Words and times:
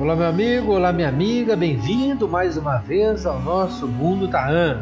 Olá, 0.00 0.16
meu 0.16 0.28
amigo, 0.28 0.72
olá, 0.72 0.94
minha 0.94 1.10
amiga, 1.10 1.54
bem-vindo 1.54 2.26
mais 2.26 2.56
uma 2.56 2.78
vez 2.78 3.26
ao 3.26 3.38
nosso 3.38 3.86
Mundo 3.86 4.28
Tahan. 4.28 4.80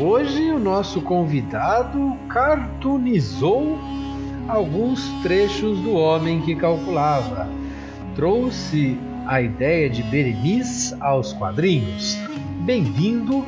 Hoje, 0.00 0.50
o 0.50 0.58
nosso 0.58 1.02
convidado 1.02 2.16
cartoonizou 2.30 3.78
alguns 4.48 5.06
trechos 5.22 5.78
do 5.80 5.92
homem 5.92 6.40
que 6.40 6.56
calculava. 6.56 7.46
Trouxe 8.16 8.98
a 9.26 9.42
ideia 9.42 9.90
de 9.90 10.02
Berenice 10.02 10.96
aos 10.98 11.34
quadrinhos. 11.34 12.16
Bem-vindo, 12.64 13.44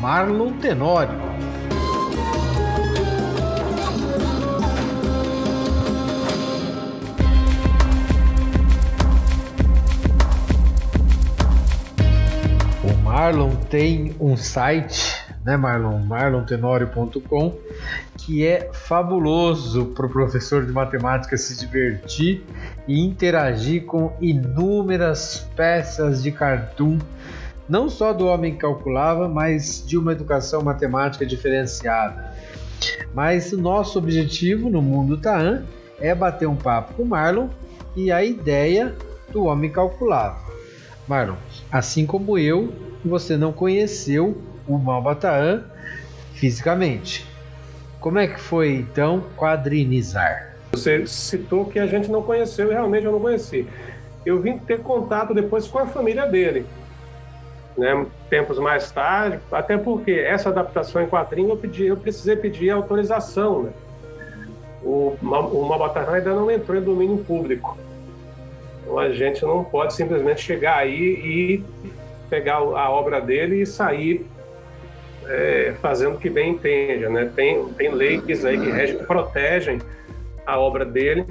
Marlon 0.00 0.52
Tenório. 0.52 1.18
Marlon 13.18 13.56
tem 13.68 14.14
um 14.20 14.36
site, 14.36 15.24
né, 15.44 15.56
Marlon? 15.56 15.98
marlontenorio.com, 15.98 17.58
que 18.16 18.46
é 18.46 18.70
fabuloso 18.72 19.86
para 19.86 20.06
o 20.06 20.08
professor 20.08 20.64
de 20.64 20.70
matemática 20.70 21.36
se 21.36 21.58
divertir 21.58 22.44
e 22.86 23.04
interagir 23.04 23.86
com 23.86 24.16
inúmeras 24.20 25.44
peças 25.56 26.22
de 26.22 26.30
cartoon, 26.30 26.98
não 27.68 27.90
só 27.90 28.12
do 28.12 28.24
homem 28.24 28.52
que 28.52 28.60
calculava, 28.60 29.28
mas 29.28 29.84
de 29.84 29.98
uma 29.98 30.12
educação 30.12 30.62
matemática 30.62 31.26
diferenciada. 31.26 32.32
Mas 33.12 33.52
o 33.52 33.58
nosso 33.58 33.98
objetivo 33.98 34.70
no 34.70 34.80
mundo 34.80 35.16
Taan 35.18 35.64
é 35.98 36.14
bater 36.14 36.46
um 36.46 36.54
papo 36.54 36.94
com 36.94 37.02
o 37.02 37.08
Marlon 37.08 37.48
e 37.96 38.12
a 38.12 38.22
ideia 38.22 38.94
do 39.32 39.42
homem 39.46 39.72
calculava. 39.72 40.38
Marlon, 41.08 41.36
assim 41.72 42.06
como 42.06 42.38
eu, 42.38 42.72
você 43.04 43.36
não 43.36 43.52
conheceu 43.52 44.36
o 44.66 44.76
Malbataan 44.76 45.64
fisicamente. 46.34 47.26
Como 48.00 48.18
é 48.18 48.26
que 48.26 48.40
foi 48.40 48.74
então 48.74 49.24
quadrinizar? 49.36 50.54
Você 50.72 51.06
citou 51.06 51.64
que 51.64 51.78
a 51.78 51.86
gente 51.86 52.10
não 52.10 52.22
conheceu 52.22 52.70
e 52.70 52.74
realmente 52.74 53.04
eu 53.04 53.12
não 53.12 53.20
conheci. 53.20 53.66
Eu 54.24 54.40
vim 54.40 54.58
ter 54.58 54.80
contato 54.80 55.32
depois 55.32 55.66
com 55.66 55.78
a 55.78 55.86
família 55.86 56.26
dele, 56.26 56.66
né? 57.76 58.06
Tempos 58.28 58.58
mais 58.58 58.90
tarde, 58.90 59.40
até 59.50 59.76
porque 59.78 60.12
essa 60.12 60.50
adaptação 60.50 61.02
em 61.02 61.06
quadrinho 61.06 61.50
eu 61.50 61.56
pedi, 61.56 61.86
eu 61.86 61.96
precisei 61.96 62.36
pedir 62.36 62.70
autorização, 62.70 63.62
né? 63.64 63.70
O, 64.82 65.16
o 65.22 66.12
ainda 66.14 66.34
não 66.34 66.50
entrou 66.50 66.78
em 66.78 66.82
domínio 66.82 67.18
público. 67.24 67.76
Então 68.82 68.98
a 68.98 69.10
gente 69.10 69.42
não 69.42 69.64
pode 69.64 69.94
simplesmente 69.94 70.40
chegar 70.40 70.76
aí 70.76 70.94
e 70.94 71.64
pegar 72.28 72.56
a 72.56 72.90
obra 72.90 73.20
dele 73.20 73.62
e 73.62 73.66
sair 73.66 74.26
é, 75.26 75.74
fazendo 75.80 76.16
o 76.16 76.18
que 76.18 76.30
bem 76.30 76.52
entende, 76.52 77.08
né? 77.08 77.30
Tem, 77.34 77.64
tem 77.74 77.92
leis 77.92 78.44
aí 78.44 78.58
que 78.58 78.70
regem, 78.70 78.98
protegem 79.04 79.78
a 80.46 80.58
obra 80.58 80.84
dele 80.84 81.26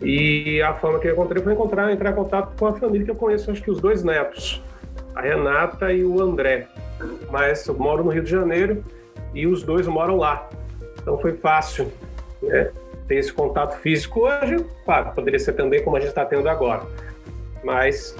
e 0.00 0.60
a 0.62 0.74
forma 0.74 0.98
que 0.98 1.08
eu 1.08 1.12
encontrei 1.12 1.42
foi 1.42 1.52
encontrar, 1.52 1.92
entrar 1.92 2.10
em 2.10 2.14
contato 2.14 2.56
com 2.58 2.66
a 2.66 2.74
família 2.74 3.04
que 3.04 3.10
eu 3.10 3.16
conheço, 3.16 3.50
acho 3.50 3.62
que 3.62 3.70
os 3.70 3.80
dois 3.80 4.04
netos, 4.04 4.62
a 5.14 5.20
Renata 5.20 5.92
e 5.92 6.04
o 6.04 6.20
André. 6.20 6.68
Mas 7.30 7.66
eu 7.66 7.74
moro 7.74 8.04
no 8.04 8.10
Rio 8.10 8.22
de 8.22 8.30
Janeiro 8.30 8.84
e 9.34 9.46
os 9.46 9.62
dois 9.62 9.86
moram 9.86 10.16
lá. 10.16 10.48
Então 11.00 11.18
foi 11.18 11.32
fácil 11.34 11.90
né, 12.42 12.70
ter 13.08 13.16
esse 13.16 13.32
contato 13.32 13.78
físico 13.78 14.20
hoje. 14.20 14.64
Claro, 14.84 15.12
poderia 15.12 15.38
ser 15.38 15.54
também 15.54 15.82
como 15.82 15.96
a 15.96 16.00
gente 16.00 16.10
está 16.10 16.24
tendo 16.24 16.48
agora. 16.48 16.82
Mas 17.64 18.16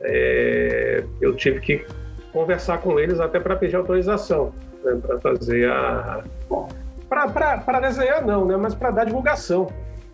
é, 0.00 1.04
eu 1.20 1.34
tive 1.34 1.60
que 1.60 1.86
conversar 2.32 2.78
com 2.78 2.98
eles 2.98 3.20
até 3.20 3.40
para 3.40 3.56
pedir 3.56 3.76
autorização, 3.76 4.52
né, 4.84 4.98
para 5.04 5.18
fazer 5.20 5.70
a. 5.70 6.22
Para 7.08 7.80
desenhar, 7.80 8.24
não, 8.24 8.44
né, 8.44 8.56
mas 8.56 8.74
para 8.74 8.90
dar 8.90 9.04
divulgação, 9.04 9.68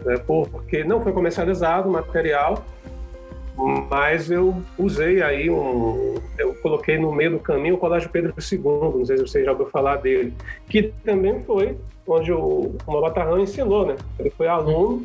né, 0.05 0.17
porque 0.27 0.84
não 0.84 1.03
foi 1.03 1.12
comercializado 1.12 1.89
o 1.89 1.93
material, 1.93 2.65
mas 3.91 4.31
eu 4.31 4.62
usei 4.78 5.23
aí 5.23 5.50
um. 5.50 6.15
Eu 6.39 6.55
coloquei 6.56 6.99
no 6.99 7.12
meio 7.12 7.33
do 7.33 7.39
caminho 7.39 7.75
o 7.75 7.78
Colégio 7.78 8.11
Pedro 8.11 8.33
II, 8.41 8.59
não 8.99 9.05
sei 9.05 9.17
se 9.17 9.27
você 9.27 9.44
já 9.44 9.53
ouviu 9.53 9.67
falar 9.67 9.97
dele, 9.97 10.34
que 10.69 10.93
também 11.05 11.43
foi 11.44 11.77
onde 12.06 12.33
o, 12.33 12.77
o 12.87 12.93
Mabatarrão 12.93 13.41
ensinou, 13.41 13.87
né? 13.87 13.97
Ele 14.19 14.31
foi 14.31 14.47
aluno 14.47 15.05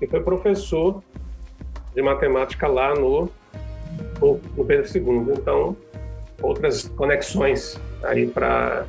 e 0.00 0.06
foi 0.06 0.20
professor 0.20 1.02
de 1.94 2.02
matemática 2.02 2.66
lá 2.66 2.94
no 2.94 3.30
no 4.20 4.64
Pedro 4.64 4.86
II. 4.94 5.34
Então, 5.38 5.76
outras 6.42 6.88
conexões 6.88 7.78
aí 8.02 8.26
para 8.26 8.84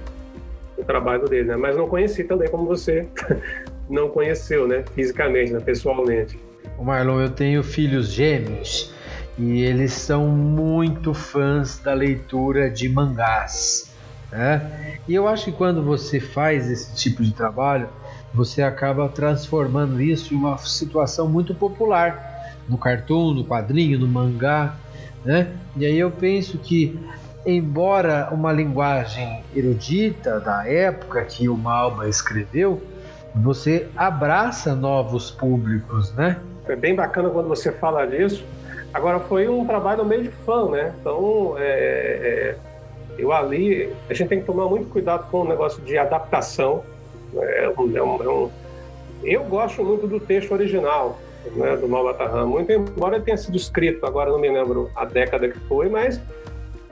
o 0.77 0.83
trabalho 0.83 1.27
dele, 1.27 1.49
né? 1.49 1.55
Mas 1.55 1.75
não 1.75 1.87
conheci 1.87 2.23
também 2.23 2.49
como 2.49 2.65
você 2.65 3.07
não 3.89 4.09
conheceu, 4.09 4.67
né? 4.67 4.83
Fisicamente, 4.93 5.53
né? 5.53 5.59
pessoalmente. 5.59 6.39
Marlon, 6.79 7.21
eu 7.21 7.29
tenho 7.29 7.61
filhos 7.61 8.11
gêmeos 8.11 8.91
e 9.37 9.61
eles 9.61 9.93
são 9.93 10.27
muito 10.27 11.13
fãs 11.13 11.79
da 11.79 11.93
leitura 11.93 12.69
de 12.69 12.89
mangás. 12.89 13.91
Né? 14.31 14.97
E 15.07 15.13
eu 15.13 15.27
acho 15.27 15.45
que 15.45 15.51
quando 15.51 15.83
você 15.83 16.19
faz 16.19 16.69
esse 16.69 16.95
tipo 16.95 17.23
de 17.23 17.33
trabalho, 17.33 17.87
você 18.33 18.61
acaba 18.61 19.07
transformando 19.09 20.01
isso 20.01 20.33
em 20.33 20.37
uma 20.37 20.57
situação 20.57 21.27
muito 21.27 21.53
popular 21.53 22.31
no 22.67 22.77
cartoon, 22.77 23.33
no 23.33 23.43
quadrinho, 23.43 23.99
no 23.99 24.07
mangá. 24.07 24.75
Né? 25.23 25.53
E 25.77 25.85
aí 25.85 25.99
eu 25.99 26.11
penso 26.11 26.57
que, 26.57 26.99
embora 27.45 28.29
uma 28.31 28.51
linguagem 28.51 29.43
erudita 29.55 30.39
da 30.39 30.67
época 30.67 31.23
que 31.25 31.47
o 31.47 31.55
Malba 31.55 32.09
escreveu, 32.09 32.81
você 33.35 33.87
abraça 33.95 34.75
novos 34.75 35.31
públicos, 35.31 36.13
né? 36.15 36.39
É 36.67 36.75
bem 36.75 36.95
bacana 36.95 37.29
quando 37.29 37.47
você 37.47 37.71
fala 37.71 38.05
disso. 38.05 38.43
Agora 38.93 39.19
foi 39.19 39.47
um 39.47 39.65
trabalho 39.65 40.05
meio 40.05 40.23
de 40.23 40.29
fã, 40.29 40.69
né? 40.69 40.93
Então, 40.99 41.55
é, 41.57 41.63
é, 41.63 42.55
eu 43.17 43.31
ali, 43.31 43.91
a 44.09 44.13
gente 44.13 44.27
tem 44.27 44.39
que 44.39 44.45
tomar 44.45 44.67
muito 44.67 44.89
cuidado 44.89 45.29
com 45.29 45.41
o 45.41 45.47
negócio 45.47 45.81
de 45.83 45.97
adaptação. 45.97 46.83
É 47.33 47.73
um, 47.77 47.95
é 47.95 47.99
é 47.99 48.03
um, 48.03 48.49
eu 49.23 49.43
gosto 49.43 49.83
muito 49.83 50.07
do 50.07 50.19
texto 50.19 50.51
original, 50.51 51.17
né, 51.55 51.75
do 51.77 51.87
Malbatarram, 51.87 52.47
muito 52.47 52.71
embora 52.71 53.19
tenha 53.19 53.37
sido 53.37 53.57
escrito, 53.57 54.05
agora 54.05 54.29
não 54.29 54.39
me 54.39 54.49
lembro 54.49 54.89
a 54.95 55.05
década 55.05 55.49
que 55.49 55.59
foi, 55.61 55.89
mas 55.89 56.21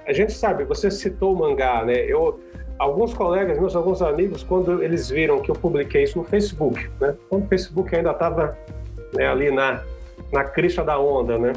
a 0.05 0.13
gente 0.13 0.33
sabe, 0.33 0.63
você 0.63 0.89
citou 0.89 1.33
o 1.33 1.37
mangá, 1.37 1.85
né? 1.85 1.93
Eu, 2.05 2.39
alguns 2.79 3.13
colegas 3.13 3.59
meus, 3.59 3.75
alguns 3.75 4.01
amigos, 4.01 4.43
quando 4.43 4.83
eles 4.83 5.09
viram 5.09 5.39
que 5.41 5.51
eu 5.51 5.55
publiquei 5.55 6.03
isso 6.03 6.17
no 6.17 6.23
Facebook, 6.23 6.89
né? 6.99 7.15
Quando 7.29 7.45
o 7.45 7.47
Facebook 7.47 7.95
ainda 7.95 8.11
estava 8.11 8.57
né, 9.13 9.27
ali 9.27 9.51
na, 9.51 9.83
na 10.31 10.43
crista 10.43 10.83
da 10.83 10.99
onda, 10.99 11.37
né? 11.37 11.53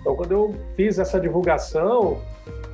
Então, 0.00 0.14
quando 0.14 0.32
eu 0.32 0.54
fiz 0.76 0.98
essa 0.98 1.18
divulgação, 1.18 2.22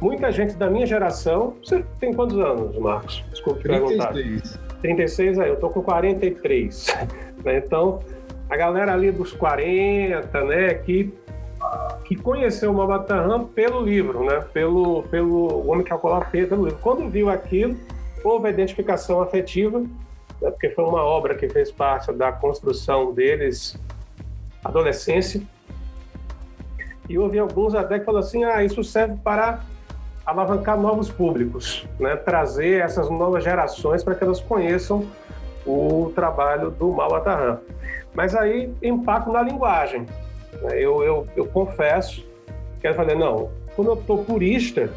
muita 0.00 0.30
gente 0.30 0.54
da 0.54 0.68
minha 0.68 0.86
geração. 0.86 1.56
Você 1.64 1.84
tem 1.98 2.12
quantos 2.12 2.38
anos, 2.38 2.76
Marcos? 2.76 3.24
Desculpe 3.30 3.62
36. 3.62 4.02
perguntar. 4.02 4.60
36, 4.82 5.38
aí, 5.38 5.48
eu 5.48 5.56
tô 5.56 5.70
com 5.70 5.82
43. 5.82 6.86
né? 7.42 7.62
Então, 7.64 8.00
a 8.49 8.56
galera 8.56 8.93
ali 8.93 9.10
dos 9.10 9.32
40, 9.32 10.44
né, 10.44 10.75
que, 10.75 11.12
que 12.05 12.16
conheceu 12.16 12.71
o 12.71 12.75
Mabatarram 12.75 13.47
pelo 13.47 13.81
livro, 13.82 14.25
né, 14.25 14.44
pelo, 14.53 15.03
pelo 15.05 15.69
Homem 15.69 15.82
que 15.82 15.91
Calculava 15.91 16.27
pelo 16.27 16.65
livro. 16.65 16.78
Quando 16.83 17.09
viu 17.09 17.31
aquilo, 17.31 17.77
houve 18.22 18.49
a 18.49 18.50
identificação 18.50 19.21
afetiva, 19.21 19.81
né, 19.81 20.50
porque 20.50 20.71
foi 20.71 20.84
uma 20.84 21.03
obra 21.03 21.34
que 21.34 21.49
fez 21.49 21.71
parte 21.71 22.12
da 22.12 22.33
construção 22.33 23.12
deles, 23.12 23.78
adolescência, 24.63 25.42
e 27.09 27.18
houve 27.18 27.39
alguns 27.39 27.74
até 27.74 27.98
que 27.98 28.04
falaram 28.04 28.27
assim, 28.27 28.45
ah, 28.45 28.65
isso 28.65 28.83
serve 28.83 29.16
para 29.22 29.60
alavancar 30.24 30.78
novos 30.78 31.10
públicos, 31.10 31.86
né, 31.98 32.16
trazer 32.16 32.80
essas 32.80 33.10
novas 33.10 33.45
gerações 33.45 34.03
para 34.03 34.15
que 34.15 34.24
elas 34.24 34.41
conheçam 34.41 35.07
o 35.66 36.13
trabalho 36.15 36.71
do 36.71 36.92
Malbatarram. 36.92 37.59
Mas 38.15 38.34
aí 38.34 38.72
impacto 38.83 39.33
na 39.33 39.43
linguagem. 39.43 40.07
Né? 40.63 40.78
Eu, 40.78 41.03
eu, 41.03 41.27
eu 41.37 41.47
confesso 41.47 42.25
que 42.81 42.87
eu 42.87 42.95
falei, 42.95 43.16
não, 43.16 43.51
como 43.75 43.91
eu 43.91 43.95
estou 43.95 44.25
purista 44.25 44.91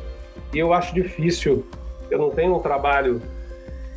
e 0.54 0.60
eu 0.60 0.72
acho 0.72 0.94
difícil, 0.94 1.66
eu 2.10 2.20
não 2.20 2.30
tenho 2.30 2.56
um 2.56 2.60
trabalho 2.60 3.22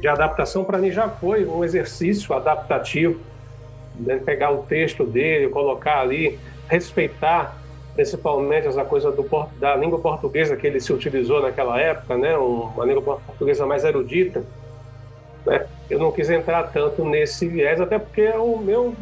de 0.01 0.09
adaptação, 0.09 0.65
para 0.65 0.79
mim 0.79 0.91
já 0.91 1.09
foi 1.09 1.45
um 1.45 1.63
exercício 1.63 2.35
adaptativo, 2.35 3.21
né? 3.99 4.17
pegar 4.17 4.51
o 4.51 4.63
texto 4.63 5.05
dele, 5.05 5.49
colocar 5.49 6.01
ali, 6.01 6.39
respeitar 6.69 7.61
principalmente 7.95 8.67
essa 8.67 8.85
coisa 8.85 9.11
do, 9.11 9.27
da 9.59 9.77
língua 9.77 9.99
portuguesa 9.99 10.57
que 10.57 10.67
ele 10.67 10.81
se 10.81 10.93
utilizou 10.93 11.43
naquela 11.43 11.79
época, 11.79 12.17
né? 12.17 12.37
uma 12.37 12.85
língua 12.85 13.21
portuguesa 13.27 13.67
mais 13.67 13.85
erudita. 13.85 14.43
Né? 15.45 15.67
Eu 15.91 15.99
não 15.99 16.13
quis 16.13 16.31
entrar 16.31 16.63
tanto 16.73 17.05
nesse 17.05 17.47
viés, 17.47 17.81
até 17.81 17.99
porque 17.99 18.29
o 18.31 18.57
meu 18.57 18.95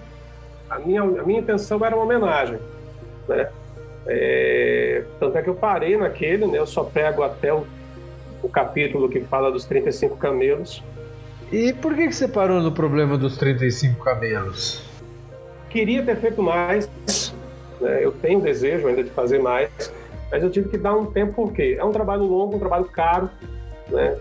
a 0.71 0.79
minha, 0.79 1.03
a 1.03 1.23
minha 1.23 1.41
intenção 1.41 1.85
era 1.85 1.95
uma 1.95 2.05
homenagem, 2.05 2.59
né? 3.29 3.49
É, 4.07 5.05
tanto 5.21 5.37
é 5.37 5.43
que 5.43 5.49
eu 5.49 5.55
parei 5.55 5.97
naquele, 5.97 6.47
né? 6.47 6.59
Eu 6.59 6.67
só 6.67 6.85
pego 6.85 7.23
até 7.23 7.53
o, 7.53 7.67
o 8.43 8.49
capítulo 8.49 9.09
que 9.09 9.21
fala 9.21 9.51
dos 9.51 9.65
35 9.65 10.17
camelos. 10.17 10.83
E 11.53 11.73
por 11.73 11.95
que, 11.95 12.09
que 12.09 12.15
você 12.15 12.29
parou 12.29 12.61
no 12.61 12.73
problema 12.73 13.17
dos 13.17 13.37
35 13.37 14.03
camelos? 14.03 14.83
Queria 15.71 16.03
ter 16.03 16.17
feito 16.17 16.43
mais, 16.43 16.89
né? 17.81 17.99
eu 18.03 18.13
tenho 18.13 18.41
desejo 18.41 18.89
ainda 18.89 19.05
de 19.05 19.11
fazer 19.11 19.39
mais, 19.39 19.71
mas 20.31 20.43
eu 20.43 20.51
tive 20.51 20.69
que 20.69 20.79
dar 20.79 20.95
um 20.95 21.07
tempo 21.07 21.33
porque 21.35 21.77
é 21.79 21.85
um 21.85 21.93
trabalho 21.93 22.25
longo, 22.25 22.57
um 22.57 22.59
trabalho 22.59 22.87
caro, 22.87 23.31
né? 23.89 24.17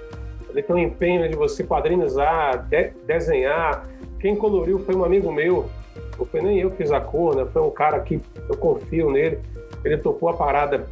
Ele 0.49 0.61
tem 0.61 0.75
um 0.75 0.79
empenho 0.79 1.29
de 1.29 1.35
você 1.35 1.63
quadrinizar, 1.63 2.65
de, 2.67 2.91
desenhar. 3.05 3.87
Quem 4.19 4.35
coloriu 4.35 4.79
foi 4.79 4.95
um 4.95 5.03
amigo 5.03 5.31
meu, 5.31 5.69
não 6.17 6.25
foi 6.25 6.41
nem 6.41 6.59
eu 6.59 6.71
que 6.71 6.77
fiz 6.77 6.91
a 6.91 6.99
cor, 6.99 7.35
né? 7.35 7.45
Foi 7.51 7.61
um 7.61 7.69
cara 7.69 7.99
que 7.99 8.21
eu 8.49 8.57
confio 8.57 9.11
nele. 9.11 9.39
Ele 9.83 9.97
topou 9.97 10.29
a 10.29 10.33
parada 10.33 10.87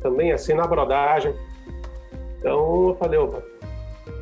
também 0.00 0.32
assim 0.32 0.54
na 0.54 0.66
brodagem. 0.66 1.34
Então 2.38 2.88
eu 2.88 2.96
falei, 2.98 3.18
opa, 3.18 3.42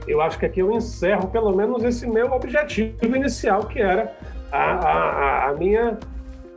eu 0.06 0.20
acho 0.20 0.38
que 0.38 0.46
aqui 0.46 0.60
eu 0.60 0.72
encerro 0.72 1.28
pelo 1.28 1.54
menos 1.54 1.82
esse 1.82 2.06
meu 2.06 2.32
objetivo 2.32 3.16
inicial, 3.16 3.64
que 3.66 3.80
era 3.80 4.16
a, 4.52 4.72
a, 4.72 5.48
a 5.48 5.54
minha 5.54 5.98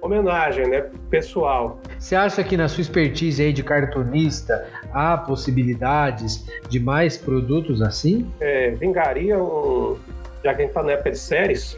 homenagem, 0.01 0.67
né, 0.67 0.85
pessoal. 1.09 1.79
Você 1.97 2.15
acha 2.15 2.43
que 2.43 2.55
na 2.55 2.67
sua 2.67 2.81
expertise 2.81 3.41
aí 3.43 3.51
de 3.51 3.63
cartunista 3.63 4.65
há 4.93 5.17
possibilidades 5.17 6.47
de 6.69 6.79
mais 6.79 7.17
produtos 7.17 7.81
assim? 7.81 8.31
É, 8.39 8.71
vingaria 8.71 9.37
um, 9.37 9.97
já 10.43 10.53
que 10.53 10.61
a 10.61 10.65
gente 10.65 10.69
está 10.69 10.83
na 10.83 10.93
época 10.93 11.11
de 11.11 11.17
séries? 11.17 11.77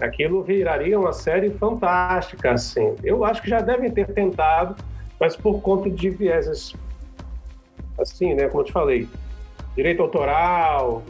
Aquilo 0.00 0.42
viraria 0.42 0.98
uma 0.98 1.12
série 1.12 1.50
fantástica, 1.50 2.52
assim. 2.52 2.94
Eu 3.02 3.24
acho 3.24 3.42
que 3.42 3.50
já 3.50 3.60
devem 3.60 3.90
ter 3.90 4.06
tentado, 4.06 4.76
mas 5.18 5.36
por 5.36 5.60
conta 5.60 5.90
de 5.90 6.08
vieses, 6.08 6.74
assim, 7.98 8.34
né, 8.34 8.46
como 8.48 8.60
eu 8.60 8.66
te 8.66 8.72
falei, 8.72 9.08
direito 9.74 10.02
autoral, 10.02 11.02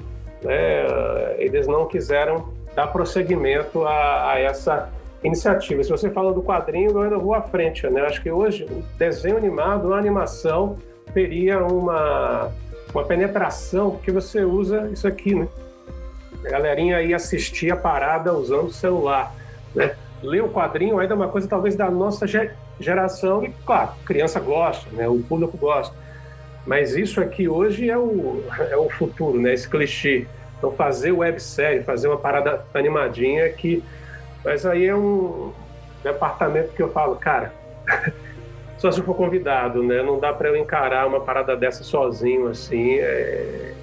né, 0.42 1.36
eles 1.38 1.66
não 1.66 1.86
quiseram 1.86 2.48
dar 2.74 2.86
prosseguimento 2.86 3.84
a, 3.84 4.32
a 4.32 4.40
essa 4.40 4.90
iniciativa. 5.22 5.82
Se 5.82 5.90
você 5.90 6.10
fala 6.10 6.32
do 6.32 6.42
quadrinho, 6.42 6.90
eu 6.92 7.02
ainda 7.02 7.18
vou 7.18 7.34
à 7.34 7.42
frente. 7.42 7.86
Né? 7.88 8.00
Acho 8.02 8.22
que 8.22 8.30
hoje 8.30 8.64
o 8.64 8.82
desenho 8.96 9.36
animado, 9.36 9.92
a 9.92 9.98
animação, 9.98 10.76
teria 11.12 11.62
uma, 11.64 12.50
uma 12.94 13.04
penetração, 13.04 13.90
porque 13.90 14.10
você 14.10 14.44
usa 14.44 14.88
isso 14.92 15.06
aqui, 15.06 15.34
né? 15.34 15.48
A 16.44 16.50
galerinha 16.50 17.02
ia 17.02 17.16
assistir 17.16 17.70
a 17.70 17.76
parada 17.76 18.32
usando 18.32 18.66
o 18.66 18.72
celular, 18.72 19.34
né? 19.74 19.94
Ler 20.22 20.42
o 20.42 20.48
quadrinho 20.48 20.98
ainda 20.98 21.14
é 21.14 21.16
uma 21.16 21.28
coisa 21.28 21.46
talvez 21.46 21.76
da 21.76 21.90
nossa 21.90 22.26
geração 22.80 23.44
e, 23.44 23.50
claro, 23.64 23.90
criança 24.04 24.40
gosta, 24.40 24.88
né? 24.92 25.08
O 25.08 25.20
público 25.20 25.56
gosta. 25.56 25.94
Mas 26.66 26.94
isso 26.96 27.20
aqui 27.20 27.48
hoje 27.48 27.88
é 27.88 27.96
o, 27.96 28.42
é 28.70 28.76
o 28.76 28.88
futuro, 28.90 29.40
né? 29.40 29.54
Esse 29.54 29.68
clichê. 29.68 30.26
Então 30.58 30.72
fazer 30.72 31.12
websérie, 31.12 31.84
fazer 31.84 32.08
uma 32.08 32.16
parada 32.16 32.64
animadinha 32.74 33.48
que 33.50 33.82
mas 34.44 34.64
aí 34.64 34.86
é 34.86 34.94
um 34.94 35.52
departamento 36.02 36.72
que 36.72 36.82
eu 36.82 36.90
falo, 36.90 37.16
cara, 37.16 37.52
só 38.78 38.90
se 38.90 39.02
for 39.02 39.14
convidado, 39.14 39.82
né? 39.82 40.02
Não 40.02 40.18
dá 40.18 40.32
para 40.32 40.48
eu 40.48 40.56
encarar 40.56 41.06
uma 41.06 41.20
parada 41.20 41.56
dessa 41.56 41.82
sozinho, 41.82 42.48
assim. 42.48 42.94
É, 42.98 43.74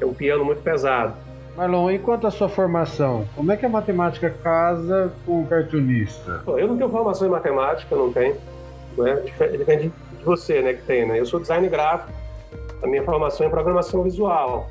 é 0.00 0.04
um 0.06 0.12
piano 0.12 0.44
muito 0.44 0.62
pesado. 0.62 1.14
Marlon, 1.58 1.90
e 1.90 1.98
quanto 1.98 2.24
à 2.24 2.30
sua 2.30 2.48
formação? 2.48 3.26
Como 3.34 3.50
é 3.50 3.56
que 3.56 3.66
a 3.66 3.68
matemática 3.68 4.30
casa 4.30 5.12
com 5.26 5.42
o 5.42 5.46
cartunista? 5.48 6.40
Eu 6.46 6.68
não 6.68 6.76
tenho 6.76 6.88
formação 6.88 7.26
em 7.26 7.30
matemática, 7.32 7.96
não 7.96 8.12
tenho. 8.12 8.36
Né? 8.96 9.16
Diferente 9.24 9.92
de 10.18 10.24
você, 10.24 10.62
né, 10.62 10.74
que 10.74 10.82
tem, 10.82 11.04
né? 11.04 11.18
Eu 11.18 11.26
sou 11.26 11.40
design 11.40 11.68
gráfico, 11.68 12.12
a 12.80 12.86
minha 12.86 13.02
formação 13.02 13.44
é 13.44 13.50
programação 13.50 14.04
visual. 14.04 14.68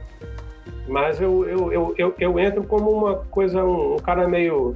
Mas 0.88 1.19
eu, 1.19 1.45
eu, 1.45 1.74
eu, 1.74 1.95
eu, 1.98 2.16
eu 2.18 2.39
entro 2.39 2.63
como 2.63 2.89
uma 2.89 3.16
coisa, 3.31 3.62
um, 3.66 3.95
um 3.95 4.00
cara 4.00 4.25
meio 4.25 4.74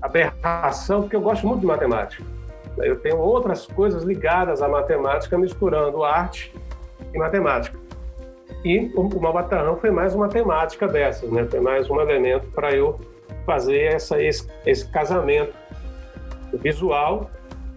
aberração, 0.00 1.02
porque 1.02 1.16
eu 1.16 1.20
gosto 1.20 1.46
muito 1.46 1.60
de 1.60 1.66
matemática. 1.66 2.24
Eu 2.78 2.98
tenho 2.98 3.18
outras 3.18 3.66
coisas 3.66 4.04
ligadas 4.04 4.62
à 4.62 4.68
matemática, 4.68 5.36
misturando 5.36 6.02
arte 6.02 6.50
e 7.12 7.18
matemática. 7.18 7.78
E 8.64 8.90
o 8.94 9.20
Malbatarrão 9.20 9.76
foi 9.76 9.90
mais 9.90 10.14
uma 10.14 10.28
temática 10.28 10.86
dessas, 10.86 11.30
né? 11.30 11.46
Foi 11.50 11.60
mais 11.60 11.88
um 11.88 12.00
elemento 12.00 12.46
para 12.48 12.74
eu 12.74 12.98
fazer 13.46 13.94
essa, 13.94 14.22
esse, 14.22 14.46
esse 14.66 14.86
casamento 14.90 15.54
visual 16.52 17.30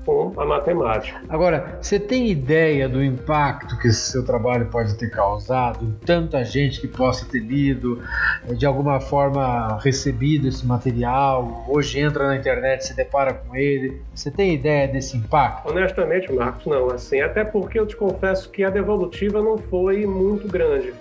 com 0.06 0.34
a 0.38 0.46
matemática. 0.46 1.22
Agora, 1.30 1.78
você 1.82 2.00
tem 2.00 2.30
ideia 2.30 2.88
do 2.88 3.04
impacto 3.04 3.78
que 3.80 3.88
esse 3.88 4.12
seu 4.12 4.24
trabalho 4.24 4.68
pode 4.68 4.96
ter 4.98 5.10
causado 5.10 5.84
em 5.84 5.92
tanta 6.06 6.44
gente 6.44 6.80
que 6.82 6.88
possa 6.88 7.26
ter 7.26 7.40
lido, 7.40 8.02
eh, 8.48 8.54
de 8.54 8.66
alguma 8.66 9.00
forma 9.00 9.78
recebido 9.82 10.48
esse 10.48 10.66
material, 10.66 11.66
hoje 11.68 12.00
entra 12.00 12.28
na 12.28 12.36
internet, 12.36 12.86
se 12.86 12.96
depara 12.96 13.34
com 13.34 13.56
ele? 13.56 14.02
Você 14.14 14.30
tem 14.30 14.54
ideia 14.54 14.88
desse 14.88 15.18
impacto? 15.18 15.70
Honestamente, 15.70 16.32
Marcos, 16.32 16.66
não. 16.66 16.90
Assim, 16.92 17.22
até 17.22 17.44
porque 17.44 17.80
eu 17.80 17.86
te 17.86 17.96
confesso 17.96 18.50
que 18.50 18.64
a 18.64 18.70
devolutiva 18.70 19.42
não 19.42 19.58
foi 19.58 20.06
muito 20.06 20.48
grande, 20.48 20.94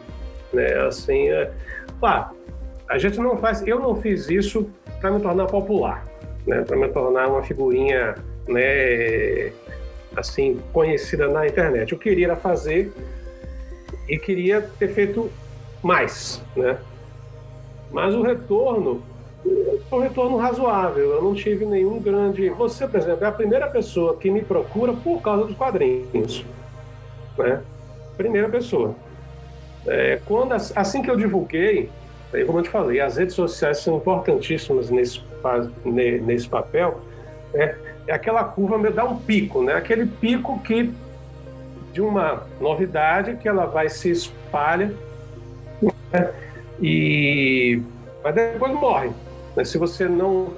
né? 0.52 0.86
Assim, 0.86 1.28
é... 1.28 1.50
claro, 1.98 2.30
a 2.88 2.98
gente 2.98 3.18
não 3.18 3.36
faz, 3.36 3.66
eu 3.66 3.80
não 3.80 3.96
fiz 3.96 4.28
isso 4.28 4.68
para 5.00 5.10
me 5.10 5.20
tornar 5.20 5.46
popular, 5.46 6.04
né? 6.46 6.62
Para 6.62 6.76
me 6.76 6.88
tornar 6.88 7.28
uma 7.28 7.42
figurinha 7.42 8.14
né, 8.48 9.52
assim, 10.16 10.60
conhecida 10.72 11.28
na 11.28 11.46
internet. 11.46 11.92
Eu 11.92 11.98
queria 11.98 12.36
fazer 12.36 12.92
e 14.08 14.18
queria 14.18 14.60
ter 14.78 14.88
feito 14.88 15.30
mais, 15.82 16.42
né? 16.56 16.78
Mas 17.90 18.14
o 18.14 18.22
retorno 18.22 19.02
foi 19.88 19.98
um 19.98 20.02
retorno 20.02 20.36
razoável. 20.36 21.10
Eu 21.12 21.22
não 21.22 21.34
tive 21.34 21.64
nenhum 21.64 22.00
grande. 22.00 22.48
Você, 22.50 22.86
por 22.86 22.98
exemplo, 22.98 23.24
é 23.24 23.28
a 23.28 23.32
primeira 23.32 23.66
pessoa 23.68 24.16
que 24.16 24.30
me 24.30 24.42
procura 24.42 24.92
por 24.92 25.20
causa 25.20 25.44
dos 25.44 25.56
quadrinhos, 25.56 26.44
né? 27.36 27.62
Primeira 28.16 28.48
pessoa. 28.48 28.94
É, 29.86 30.20
quando 30.24 30.52
assim 30.52 31.02
que 31.02 31.10
eu 31.10 31.16
divulguei, 31.16 31.90
como 32.46 32.60
eu 32.60 32.62
te 32.62 32.70
falei, 32.70 33.00
as 33.00 33.16
redes 33.16 33.34
sociais 33.34 33.78
são 33.78 33.96
importantíssimas 33.96 34.90
nesse 34.90 35.20
nesse 35.84 36.48
papel. 36.48 37.00
Né? 37.52 37.76
É 38.06 38.12
aquela 38.12 38.44
curva 38.44 38.78
me 38.78 38.90
dá 38.90 39.04
um 39.04 39.16
pico, 39.16 39.62
né? 39.62 39.74
Aquele 39.74 40.06
pico 40.06 40.58
que 40.60 40.92
de 41.92 42.00
uma 42.00 42.44
novidade 42.60 43.36
que 43.36 43.46
ela 43.46 43.66
vai 43.66 43.88
se 43.88 44.10
espalha 44.10 44.94
né? 46.10 46.32
e 46.80 47.82
mas 48.24 48.34
depois 48.34 48.72
morre. 48.72 49.10
Né? 49.56 49.64
Se 49.64 49.78
você 49.78 50.08
não 50.08 50.50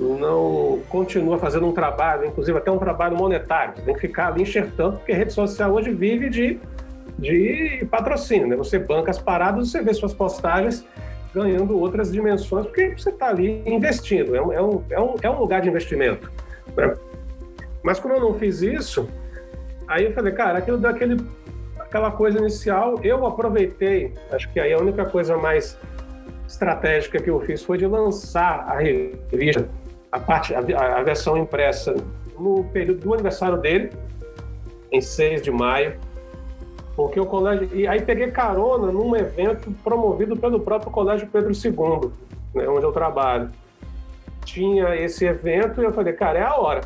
não 0.00 0.80
continua 0.88 1.38
fazendo 1.38 1.66
um 1.66 1.72
trabalho, 1.72 2.26
inclusive 2.26 2.58
até 2.58 2.70
um 2.70 2.78
trabalho 2.78 3.16
monetário, 3.16 3.74
tem 3.84 3.94
que 3.94 4.00
ficar 4.00 4.28
ali 4.28 4.42
enxertando, 4.42 4.96
porque 4.96 5.12
a 5.12 5.16
rede 5.16 5.32
social 5.32 5.70
hoje 5.70 5.92
vive 5.92 6.28
de, 6.28 6.58
de 7.18 7.86
patrocínio, 7.88 8.48
né? 8.48 8.56
Você 8.56 8.80
banca 8.80 9.10
as 9.12 9.18
paradas, 9.18 9.70
você 9.70 9.80
vê 9.80 9.94
suas 9.94 10.12
postagens 10.12 10.84
ganhando 11.32 11.78
outras 11.78 12.10
dimensões, 12.10 12.66
porque 12.66 12.96
você 12.96 13.10
está 13.10 13.28
ali 13.28 13.62
investindo, 13.64 14.34
é 14.34 14.38
é, 14.38 14.42
um, 14.42 14.82
é, 14.90 15.00
um, 15.00 15.14
é 15.22 15.30
um 15.30 15.38
lugar 15.38 15.60
de 15.60 15.68
investimento. 15.68 16.31
Né? 16.76 16.96
Mas 17.82 17.98
como 17.98 18.14
eu 18.14 18.20
não 18.20 18.34
fiz 18.34 18.62
isso, 18.62 19.08
aí 19.88 20.04
eu 20.04 20.12
falei, 20.12 20.32
cara, 20.32 20.58
aquilo 20.58 20.78
daquele 20.78 21.16
aquela 21.78 22.10
coisa 22.10 22.38
inicial, 22.38 22.98
eu 23.02 23.26
aproveitei, 23.26 24.14
acho 24.30 24.50
que 24.50 24.58
aí 24.58 24.72
a 24.72 24.78
única 24.78 25.04
coisa 25.04 25.36
mais 25.36 25.78
estratégica 26.48 27.20
que 27.20 27.28
eu 27.28 27.38
fiz 27.40 27.62
foi 27.62 27.76
de 27.76 27.86
lançar 27.86 28.60
a 28.66 28.78
revista, 28.78 29.68
a 30.10 30.18
parte, 30.18 30.54
a, 30.54 30.60
a 30.60 31.02
versão 31.02 31.36
impressa 31.36 31.94
no 32.38 32.64
período 32.64 33.00
do 33.00 33.12
aniversário 33.12 33.58
dele, 33.58 33.90
em 34.90 35.00
6 35.00 35.42
de 35.42 35.50
maio, 35.50 35.98
porque 36.96 37.18
o 37.20 37.26
colégio. 37.26 37.68
E 37.72 37.86
aí 37.86 38.00
peguei 38.02 38.30
carona 38.30 38.90
num 38.90 39.14
evento 39.16 39.70
promovido 39.82 40.36
pelo 40.36 40.60
próprio 40.60 40.90
Colégio 40.90 41.28
Pedro 41.28 41.52
II, 41.52 42.10
né, 42.54 42.68
onde 42.68 42.84
eu 42.84 42.92
trabalho 42.92 43.50
tinha 44.44 44.94
esse 44.96 45.24
evento 45.24 45.80
e 45.80 45.84
eu 45.84 45.92
falei, 45.92 46.12
cara, 46.12 46.38
é 46.38 46.42
a 46.42 46.56
hora. 46.56 46.82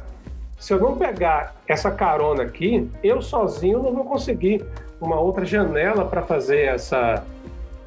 Se 0.58 0.72
eu 0.72 0.80
não 0.80 0.96
pegar 0.96 1.54
essa 1.68 1.90
carona 1.90 2.42
aqui, 2.42 2.88
eu 3.02 3.20
sozinho 3.20 3.82
não 3.82 3.92
vou 3.92 4.04
conseguir 4.04 4.64
uma 5.00 5.20
outra 5.20 5.44
janela 5.44 6.04
para 6.04 6.22
fazer 6.22 6.62
essa, 6.62 7.24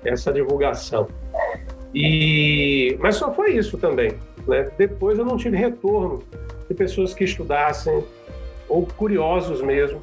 essa 0.03 0.31
divulgação. 0.31 1.07
E 1.93 2.95
mas 2.99 3.15
só 3.15 3.33
foi 3.33 3.53
isso 3.53 3.77
também. 3.77 4.13
Né? 4.47 4.69
Depois 4.77 5.17
eu 5.17 5.25
não 5.25 5.37
tive 5.37 5.57
retorno 5.57 6.23
de 6.67 6.75
pessoas 6.75 7.13
que 7.13 7.23
estudassem 7.23 8.03
ou 8.67 8.85
curiosos 8.85 9.61
mesmo. 9.61 10.01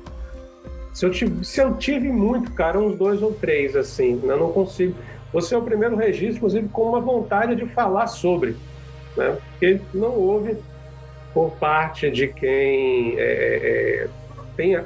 Se 0.93 1.07
eu 1.07 1.11
tive, 1.11 1.45
se 1.45 1.61
eu 1.61 1.75
tive 1.75 2.11
muito, 2.11 2.53
cara, 2.53 2.79
uns 2.79 2.97
dois 2.97 3.23
ou 3.23 3.33
três 3.33 3.77
assim, 3.77 4.21
eu 4.25 4.37
não 4.37 4.51
consigo. 4.51 4.95
Você 5.33 5.55
é 5.55 5.59
o 5.59 5.63
primeiro 5.63 5.95
registro, 5.95 6.37
inclusive, 6.37 6.69
com 6.69 6.83
uma 6.83 7.01
vontade 7.01 7.55
de 7.55 7.67
falar 7.67 8.07
sobre 8.07 8.57
né? 9.17 9.39
porque 9.51 9.81
não 9.95 10.15
houve 10.15 10.57
por 11.33 11.51
parte 11.53 12.11
de 12.11 12.29
quem 12.29 13.19
é, 13.19 13.23
é, 13.23 14.09
tenha, 14.57 14.85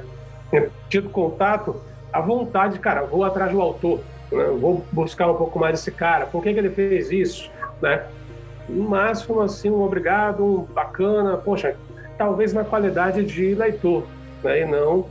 tenha 0.49 0.69
tido 0.89 1.09
contato 1.09 1.81
a 2.11 2.19
vontade, 2.19 2.77
cara, 2.79 3.03
vou 3.03 3.23
atrás 3.23 3.51
do 3.51 3.61
autor, 3.61 4.01
né? 4.31 4.45
vou 4.59 4.85
buscar 4.91 5.31
um 5.31 5.35
pouco 5.35 5.57
mais 5.57 5.79
desse 5.79 5.91
cara, 5.91 6.25
por 6.25 6.43
que, 6.43 6.53
que 6.53 6.59
ele 6.59 6.69
fez 6.69 7.09
isso, 7.11 7.49
né? 7.81 8.05
No 8.67 8.89
máximo, 8.89 9.41
assim, 9.41 9.69
um 9.69 9.81
obrigado, 9.81 10.45
um 10.45 10.63
bacana, 10.63 11.37
poxa, 11.37 11.75
talvez 12.17 12.53
na 12.53 12.63
qualidade 12.63 13.23
de 13.23 13.55
leitor, 13.55 14.03
né? 14.43 14.61
E 14.61 14.65
não 14.65 15.05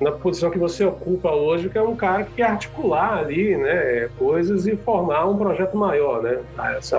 na 0.00 0.12
posição 0.12 0.50
que 0.50 0.58
você 0.58 0.84
ocupa 0.84 1.30
hoje, 1.30 1.68
que 1.68 1.78
é 1.78 1.82
um 1.82 1.96
cara 1.96 2.24
que 2.24 2.32
quer 2.34 2.50
articular 2.50 3.18
ali, 3.18 3.56
né, 3.56 4.08
coisas 4.18 4.66
e 4.66 4.76
formar 4.76 5.26
um 5.26 5.36
projeto 5.36 5.76
maior, 5.76 6.22
né? 6.22 6.40
Essa, 6.76 6.98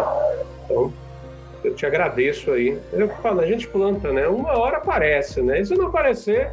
então, 0.63 0.91
eu 1.65 1.75
te 1.75 1.85
agradeço 1.85 2.51
aí. 2.51 2.77
Eu 2.93 3.07
falo, 3.07 3.41
a 3.41 3.45
gente 3.45 3.67
planta, 3.67 4.11
né? 4.11 4.27
Uma 4.27 4.57
hora 4.57 4.77
aparece, 4.77 5.41
né? 5.41 5.61
E 5.61 5.65
se 5.65 5.75
não 5.75 5.87
aparecer, 5.87 6.51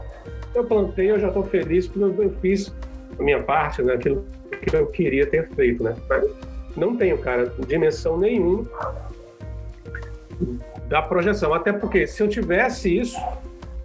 eu 0.54 0.64
plantei, 0.64 1.10
eu 1.10 1.18
já 1.18 1.28
estou 1.28 1.44
feliz 1.44 1.86
porque 1.86 2.22
eu 2.22 2.30
fiz 2.40 2.74
a 3.18 3.22
minha 3.22 3.42
parte, 3.42 3.82
né? 3.82 3.94
Aquilo 3.94 4.24
que 4.50 4.74
eu 4.74 4.86
queria 4.86 5.26
ter 5.26 5.48
feito, 5.50 5.82
né? 5.82 5.94
Mas 6.08 6.28
não 6.76 6.96
tenho, 6.96 7.18
cara, 7.18 7.52
dimensão 7.66 8.16
nenhuma 8.18 8.66
da 10.88 11.02
projeção. 11.02 11.54
Até 11.54 11.72
porque 11.72 12.06
se 12.06 12.22
eu 12.22 12.28
tivesse 12.28 12.96
isso, 12.96 13.18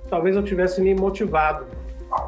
talvez 0.10 0.36
eu 0.36 0.44
tivesse 0.44 0.82
me 0.82 0.94
motivado 0.94 1.66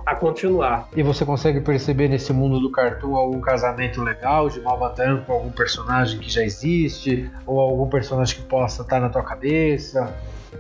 a 0.05 0.15
continuar. 0.15 0.87
E 0.95 1.03
você 1.03 1.25
consegue 1.25 1.59
perceber 1.61 2.07
nesse 2.07 2.31
mundo 2.33 2.59
do 2.59 2.71
cartoon 2.71 3.15
algum 3.15 3.41
casamento 3.41 4.01
legal 4.01 4.49
de 4.49 4.59
Malvatan 4.61 5.23
com 5.25 5.33
algum 5.33 5.51
personagem 5.51 6.19
que 6.19 6.29
já 6.29 6.43
existe 6.43 7.29
ou 7.45 7.59
algum 7.59 7.87
personagem 7.87 8.35
que 8.35 8.43
possa 8.43 8.81
estar 8.81 8.99
na 8.99 9.09
tua 9.09 9.23
cabeça? 9.23 10.13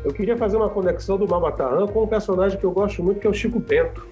Eu 0.03 0.13
queria 0.13 0.37
fazer 0.37 0.57
uma 0.57 0.69
conexão 0.69 1.17
do 1.17 1.27
Malvatan 1.27 1.87
com 1.87 2.03
um 2.03 2.07
personagem 2.07 2.57
que 2.57 2.63
eu 2.63 2.71
gosto 2.71 3.03
muito 3.03 3.19
que 3.19 3.27
é 3.27 3.29
o 3.29 3.33
Chico 3.33 3.59
Bento. 3.59 4.05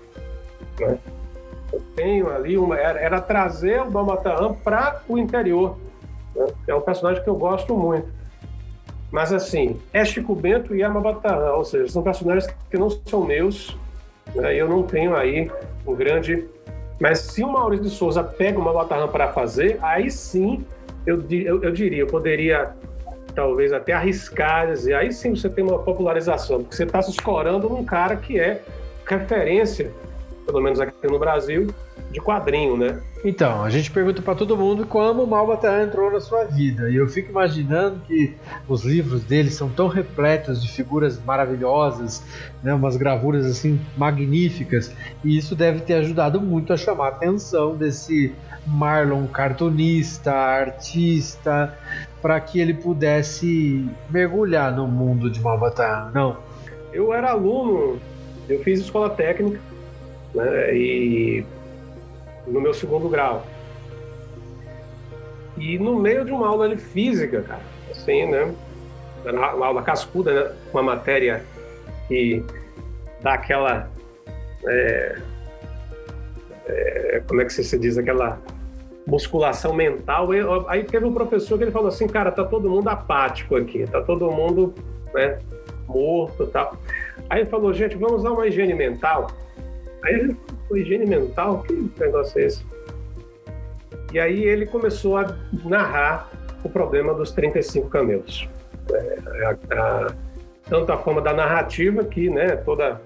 Né? 0.79 0.97
Eu 1.71 1.81
tenho 1.95 2.29
ali 2.29 2.57
uma 2.57 2.77
era, 2.77 2.99
era 2.99 3.21
trazer 3.21 3.81
o 3.81 3.91
Malvatan 3.91 4.53
para 4.63 5.01
o 5.07 5.17
interior. 5.17 5.77
Né? 6.35 6.47
É 6.67 6.75
um 6.75 6.81
personagem 6.81 7.23
que 7.23 7.29
eu 7.29 7.35
gosto 7.35 7.75
muito. 7.75 8.17
Mas 9.11 9.31
assim, 9.31 9.79
é 9.93 10.03
Chico 10.03 10.35
Bento 10.35 10.75
e 10.75 10.83
Amabataran, 10.83 11.53
ou 11.53 11.63
seja, 11.63 11.87
são 11.87 12.03
personagens 12.03 12.53
que 12.69 12.77
não 12.77 12.89
são 12.89 13.23
meus? 13.23 13.77
Eu 14.35 14.67
não 14.67 14.83
tenho 14.83 15.15
aí 15.15 15.49
um 15.85 15.95
grande. 15.95 16.45
Mas 16.99 17.19
se 17.19 17.43
o 17.43 17.51
Maurício 17.51 17.85
de 17.85 17.91
Souza 17.91 18.23
pega 18.23 18.59
uma 18.59 18.73
Batarran 18.73 19.07
para 19.07 19.31
fazer, 19.31 19.77
aí 19.81 20.09
sim 20.09 20.65
eu, 21.05 21.23
eu, 21.29 21.63
eu, 21.63 21.71
diria, 21.71 21.99
eu 21.99 22.07
poderia 22.07 22.73
talvez 23.33 23.71
até 23.71 23.93
arriscar, 23.93 24.67
dizer, 24.67 24.95
aí 24.95 25.11
sim 25.13 25.35
você 25.35 25.47
tem 25.47 25.63
uma 25.63 25.79
popularização, 25.79 26.63
porque 26.63 26.75
você 26.75 26.83
está 26.83 27.01
se 27.01 27.11
escorando 27.11 27.69
num 27.69 27.85
cara 27.85 28.15
que 28.15 28.39
é 28.39 28.61
referência, 29.05 29.91
pelo 30.45 30.59
menos 30.59 30.79
aqui 30.79 31.07
no 31.07 31.19
Brasil, 31.19 31.67
de 32.11 32.21
quadrinho, 32.21 32.77
né? 32.77 32.99
Então, 33.23 33.63
a 33.63 33.69
gente 33.69 33.91
pergunta 33.91 34.21
para 34.21 34.35
todo 34.35 34.55
mundo 34.55 34.85
como 34.85 35.23
o 35.23 35.27
Malbataan 35.27 35.83
entrou 35.83 36.11
na 36.11 36.19
sua 36.19 36.45
vida. 36.45 36.89
E 36.89 36.95
eu 36.95 37.07
fico 37.09 37.31
imaginando 37.31 37.99
que 38.07 38.35
os 38.67 38.83
livros 38.83 39.23
dele 39.23 39.49
são 39.49 39.69
tão 39.69 39.87
repletos 39.87 40.61
de 40.61 40.71
figuras 40.71 41.21
maravilhosas, 41.23 42.23
né, 42.63 42.73
umas 42.73 42.95
gravuras 42.95 43.45
assim 43.45 43.79
magníficas, 43.97 44.93
e 45.23 45.37
isso 45.37 45.55
deve 45.55 45.81
ter 45.81 45.95
ajudado 45.95 46.39
muito 46.39 46.71
a 46.71 46.77
chamar 46.77 47.05
a 47.05 47.09
atenção 47.09 47.75
desse 47.75 48.33
Marlon 48.65 49.25
cartunista, 49.27 50.31
artista, 50.31 51.77
para 52.21 52.39
que 52.39 52.59
ele 52.59 52.73
pudesse 52.73 53.85
mergulhar 54.09 54.75
no 54.75 54.87
mundo 54.87 55.29
de 55.29 55.41
Malbataan, 55.41 56.11
não? 56.13 56.37
Eu 56.93 57.13
era 57.13 57.31
aluno, 57.31 57.99
eu 58.47 58.63
fiz 58.63 58.79
escola 58.79 59.09
técnica, 59.09 59.59
né, 60.35 60.75
e 60.75 61.45
no 62.47 62.61
meu 62.61 62.73
segundo 62.73 63.09
grau. 63.09 63.45
E 65.57 65.77
no 65.77 65.99
meio 65.99 66.23
de 66.23 66.31
uma 66.31 66.47
aula 66.47 66.69
de 66.69 66.77
física, 66.77 67.41
cara, 67.41 67.61
assim, 67.91 68.25
né? 68.25 68.53
Uma 69.25 69.65
aula 69.65 69.81
cascuda, 69.81 70.31
né? 70.31 70.55
uma 70.71 70.83
matéria 70.83 71.43
que 72.07 72.43
dá 73.21 73.33
aquela. 73.33 73.89
É, 74.67 75.17
é, 76.67 77.23
como 77.27 77.41
é 77.41 77.45
que 77.45 77.51
se 77.51 77.77
diz? 77.77 77.97
Aquela 77.97 78.39
musculação 79.05 79.73
mental. 79.73 80.29
Aí 80.67 80.83
teve 80.83 81.05
um 81.05 81.13
professor 81.13 81.57
que 81.57 81.63
ele 81.63 81.71
falou 81.71 81.87
assim, 81.87 82.07
cara, 82.07 82.31
tá 82.31 82.43
todo 82.43 82.69
mundo 82.69 82.89
apático 82.89 83.55
aqui, 83.55 83.87
tá 83.87 84.01
todo 84.01 84.29
mundo 84.29 84.75
né, 85.13 85.39
morto 85.87 86.45
tal. 86.47 86.77
Aí 87.29 87.41
ele 87.41 87.49
falou, 87.49 87.73
gente, 87.73 87.95
vamos 87.95 88.17
usar 88.19 88.31
uma 88.31 88.45
higiene 88.47 88.73
mental. 88.73 89.31
Aí 90.03 90.35
falou, 90.67 90.77
higiene 90.77 91.05
mental? 91.05 91.63
Que 91.63 91.91
negócio 91.99 92.39
é 92.39 92.45
esse? 92.45 92.65
E 94.13 94.19
aí 94.19 94.43
ele 94.43 94.65
começou 94.65 95.17
a 95.17 95.35
narrar 95.65 96.29
o 96.63 96.69
problema 96.69 97.13
dos 97.13 97.31
35 97.31 97.89
camelos. 97.89 98.47
É, 98.91 99.45
a, 99.45 99.57
a, 99.73 100.13
tanto 100.69 100.91
a 100.91 100.97
forma 100.97 101.21
da 101.21 101.33
narrativa, 101.33 102.03
que 102.03 102.29
né, 102.29 102.55
toda, 102.57 103.01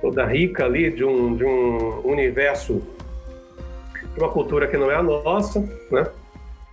toda 0.00 0.24
rica 0.24 0.64
ali 0.64 0.90
de 0.90 1.04
um, 1.04 1.36
de 1.36 1.44
um 1.44 2.00
universo, 2.06 2.82
de 4.14 4.20
uma 4.20 4.28
cultura 4.28 4.66
que 4.66 4.76
não 4.76 4.90
é 4.90 4.96
a 4.96 5.02
nossa, 5.02 5.60
né? 5.90 6.06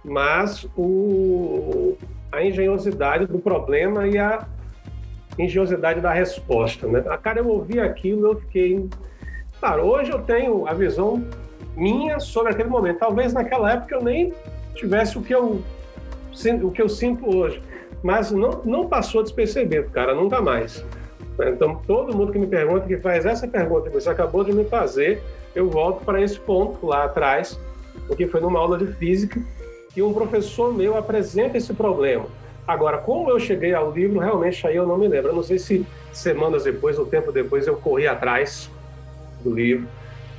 mas 0.03 0.67
o, 0.75 1.97
a 2.31 2.43
engenhosidade 2.43 3.25
do 3.25 3.39
problema 3.39 4.07
e 4.07 4.17
a 4.17 4.47
engenhosidade 5.37 5.99
da 5.99 6.11
resposta. 6.11 6.87
Né? 6.87 7.03
A 7.09 7.17
cara, 7.17 7.39
eu 7.39 7.47
ouvi 7.47 7.79
aquilo 7.79 8.27
eu 8.27 8.39
fiquei. 8.41 8.87
Claro, 9.65 9.81
hoje 9.81 10.11
eu 10.11 10.21
tenho 10.21 10.67
a 10.67 10.75
visão 10.75 11.25
minha 11.75 12.19
sobre 12.19 12.51
aquele 12.51 12.69
momento. 12.69 12.99
Talvez 12.99 13.33
naquela 13.33 13.73
época 13.73 13.95
eu 13.95 14.03
nem 14.03 14.31
tivesse 14.75 15.17
o 15.17 15.23
que 15.23 15.33
eu, 15.33 15.63
o 16.61 16.69
que 16.69 16.79
eu 16.79 16.87
sinto 16.87 17.35
hoje. 17.35 17.59
Mas 18.03 18.29
não, 18.29 18.61
não 18.63 18.87
passou 18.87 19.23
despercebido, 19.23 19.89
cara, 19.89 20.13
nunca 20.13 20.39
mais. 20.39 20.85
Então, 21.47 21.81
todo 21.87 22.15
mundo 22.15 22.31
que 22.31 22.37
me 22.37 22.45
pergunta, 22.45 22.85
que 22.85 22.97
faz 22.97 23.25
essa 23.25 23.47
pergunta 23.47 23.89
que 23.89 23.95
você 23.95 24.07
acabou 24.07 24.43
de 24.43 24.53
me 24.53 24.65
fazer, 24.65 25.23
eu 25.55 25.67
volto 25.67 26.05
para 26.05 26.21
esse 26.21 26.39
ponto 26.39 26.85
lá 26.85 27.05
atrás, 27.05 27.59
porque 28.07 28.27
foi 28.27 28.41
numa 28.41 28.59
aula 28.59 28.77
de 28.77 28.85
física 28.93 29.41
que 29.95 29.99
um 29.99 30.13
professor 30.13 30.71
meu 30.71 30.95
apresenta 30.95 31.57
esse 31.57 31.73
problema. 31.73 32.27
Agora, 32.67 32.99
como 32.99 33.31
eu 33.31 33.39
cheguei 33.39 33.73
ao 33.73 33.89
livro, 33.89 34.19
realmente 34.19 34.67
aí 34.67 34.75
eu 34.75 34.85
não 34.85 34.95
me 34.95 35.07
lembro. 35.07 35.31
Eu 35.31 35.35
não 35.35 35.43
sei 35.43 35.57
se 35.57 35.83
semanas 36.13 36.65
depois 36.65 36.99
ou 36.99 37.05
tempo 37.07 37.31
depois 37.31 37.65
eu 37.65 37.75
corri 37.75 38.07
atrás 38.07 38.69
do 39.49 39.55
livro. 39.55 39.87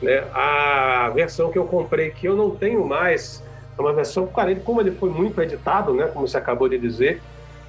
Né? 0.02 0.24
A 0.34 1.10
versão 1.14 1.50
que 1.50 1.58
eu 1.58 1.64
comprei, 1.64 2.10
que 2.10 2.26
eu 2.26 2.36
não 2.36 2.50
tenho 2.50 2.84
mais, 2.84 3.42
é 3.78 3.80
uma 3.80 3.92
versão, 3.92 4.26
cara, 4.26 4.54
como 4.56 4.80
ele 4.80 4.90
foi 4.90 5.08
muito 5.08 5.40
editado, 5.40 5.94
né? 5.94 6.08
como 6.12 6.26
você 6.26 6.36
acabou 6.36 6.68
de 6.68 6.78
dizer, 6.78 7.22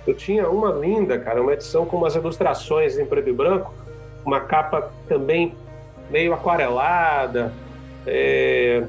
eu 0.06 0.14
tinha 0.14 0.50
uma 0.50 0.72
linda, 0.72 1.18
cara, 1.20 1.42
uma 1.42 1.54
edição 1.54 1.86
com 1.86 1.98
umas 1.98 2.16
ilustrações 2.16 2.98
em 2.98 3.06
preto 3.06 3.30
e 3.30 3.34
branco, 3.34 3.74
uma 4.26 4.40
capa 4.40 4.92
também 5.08 5.54
meio 6.10 6.34
aquarelada. 6.34 7.54
É... 8.06 8.84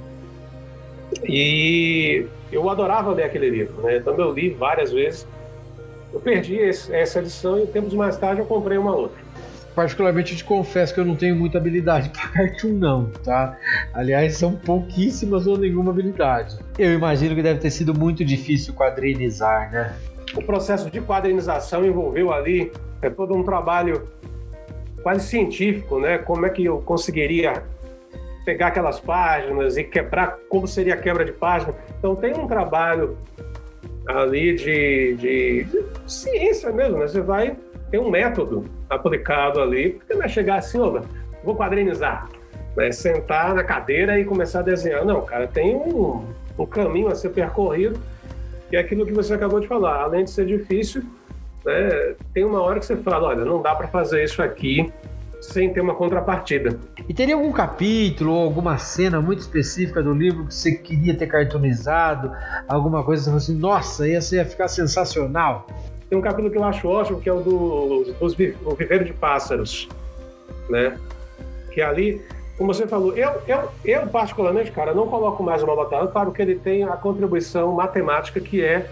E 1.24 2.26
eu 2.52 2.68
adorava 2.68 3.12
ler 3.12 3.24
aquele 3.24 3.48
livro, 3.48 3.82
né? 3.82 3.96
Então 3.96 4.14
eu 4.16 4.32
li 4.32 4.50
várias 4.50 4.92
vezes 4.92 5.26
eu 6.12 6.20
perdi 6.20 6.56
esse, 6.56 6.94
essa 6.94 7.18
edição 7.18 7.62
e 7.62 7.66
tempos 7.66 7.92
mais 7.92 8.16
tarde 8.16 8.40
eu 8.40 8.46
comprei 8.46 8.78
uma 8.78 8.94
outra. 8.94 9.18
Particularmente 9.78 10.34
te 10.34 10.42
confesso 10.42 10.92
que 10.92 10.98
eu 10.98 11.04
não 11.04 11.14
tenho 11.14 11.36
muita 11.36 11.56
habilidade 11.56 12.10
para 12.10 12.30
cartoon 12.30 12.72
não, 12.72 13.12
tá? 13.22 13.56
Aliás, 13.94 14.36
são 14.36 14.56
pouquíssimas 14.56 15.46
ou 15.46 15.56
nenhuma 15.56 15.92
habilidade. 15.92 16.58
Eu 16.76 16.92
imagino 16.94 17.32
que 17.36 17.42
deve 17.42 17.60
ter 17.60 17.70
sido 17.70 17.96
muito 17.96 18.24
difícil 18.24 18.74
quadrinizar, 18.74 19.70
né? 19.70 19.94
O 20.34 20.42
processo 20.42 20.90
de 20.90 21.00
quadrinização 21.00 21.86
envolveu 21.86 22.32
ali 22.32 22.72
é 23.00 23.08
todo 23.08 23.36
um 23.36 23.44
trabalho 23.44 24.08
quase 25.00 25.28
científico, 25.28 26.00
né? 26.00 26.18
Como 26.18 26.44
é 26.44 26.50
que 26.50 26.64
eu 26.64 26.78
conseguiria 26.78 27.62
pegar 28.44 28.68
aquelas 28.68 28.98
páginas 28.98 29.76
e 29.76 29.84
quebrar, 29.84 30.38
como 30.48 30.66
seria 30.66 30.94
a 30.94 30.96
quebra 30.96 31.24
de 31.24 31.30
página. 31.30 31.72
Então 31.96 32.16
tem 32.16 32.34
um 32.34 32.48
trabalho 32.48 33.16
ali 34.08 34.56
de, 34.56 35.14
de, 35.14 35.64
de 35.64 35.84
ciência 36.04 36.72
mesmo, 36.72 36.98
né? 36.98 37.06
Você 37.06 37.20
vai 37.20 37.56
ter 37.90 37.98
um 37.98 38.10
método 38.10 38.64
aplicado 38.88 39.60
ali, 39.60 39.90
porque 39.90 40.14
não 40.14 40.22
é 40.22 40.28
chegar 40.28 40.56
assim, 40.56 40.78
vou 41.42 41.56
quadrinizar, 41.56 42.28
né? 42.76 42.92
sentar 42.92 43.54
na 43.54 43.64
cadeira 43.64 44.18
e 44.18 44.24
começar 44.24 44.60
a 44.60 44.62
desenhar. 44.62 45.04
Não, 45.04 45.22
cara, 45.24 45.46
tem 45.46 45.74
um, 45.74 46.24
um 46.58 46.66
caminho 46.66 47.08
a 47.08 47.14
ser 47.14 47.30
percorrido 47.30 47.98
e 48.70 48.76
é 48.76 48.80
aquilo 48.80 49.06
que 49.06 49.12
você 49.12 49.34
acabou 49.34 49.60
de 49.60 49.66
falar, 49.66 50.02
além 50.02 50.24
de 50.24 50.30
ser 50.30 50.46
difícil, 50.46 51.02
né, 51.64 52.14
tem 52.34 52.44
uma 52.44 52.60
hora 52.60 52.78
que 52.78 52.86
você 52.86 52.96
fala, 52.96 53.28
olha, 53.28 53.44
não 53.44 53.62
dá 53.62 53.74
para 53.74 53.88
fazer 53.88 54.24
isso 54.24 54.42
aqui 54.42 54.92
sem 55.40 55.72
ter 55.72 55.80
uma 55.80 55.94
contrapartida. 55.94 56.78
E 57.08 57.14
teria 57.14 57.34
algum 57.34 57.52
capítulo 57.52 58.32
ou 58.32 58.44
alguma 58.44 58.76
cena 58.76 59.20
muito 59.20 59.38
específica 59.38 60.02
do 60.02 60.12
livro 60.12 60.46
que 60.46 60.54
você 60.54 60.72
queria 60.72 61.16
ter 61.16 61.26
cartoonizado? 61.26 62.32
Alguma 62.66 63.04
coisa 63.04 63.24
que 63.24 63.30
você 63.30 63.52
assim, 63.52 63.58
nossa, 63.58 64.08
essa 64.10 64.36
ia 64.36 64.44
ficar 64.44 64.68
sensacional? 64.68 65.66
Tem 66.08 66.18
um 66.18 66.22
capítulo 66.22 66.50
que 66.50 66.58
eu 66.58 66.64
acho 66.64 66.88
ótimo, 66.88 67.20
que 67.20 67.28
é 67.28 67.32
o 67.32 67.40
do 67.40 68.16
o 68.64 68.74
Viveiro 68.74 69.04
de 69.04 69.12
Pássaros, 69.12 69.88
né? 70.68 70.98
Que 71.72 71.82
ali, 71.82 72.22
como 72.56 72.72
você 72.72 72.86
falou, 72.86 73.14
eu, 73.16 73.30
eu, 73.46 73.68
eu 73.84 74.06
particularmente, 74.06 74.72
cara, 74.72 74.94
não 74.94 75.06
coloco 75.06 75.42
mais 75.42 75.62
o 75.62 75.66
Malbataan, 75.66 76.06
claro 76.06 76.32
que 76.32 76.40
ele 76.40 76.56
tem 76.56 76.82
a 76.84 76.96
contribuição 76.96 77.72
matemática 77.72 78.40
que 78.40 78.64
é, 78.64 78.88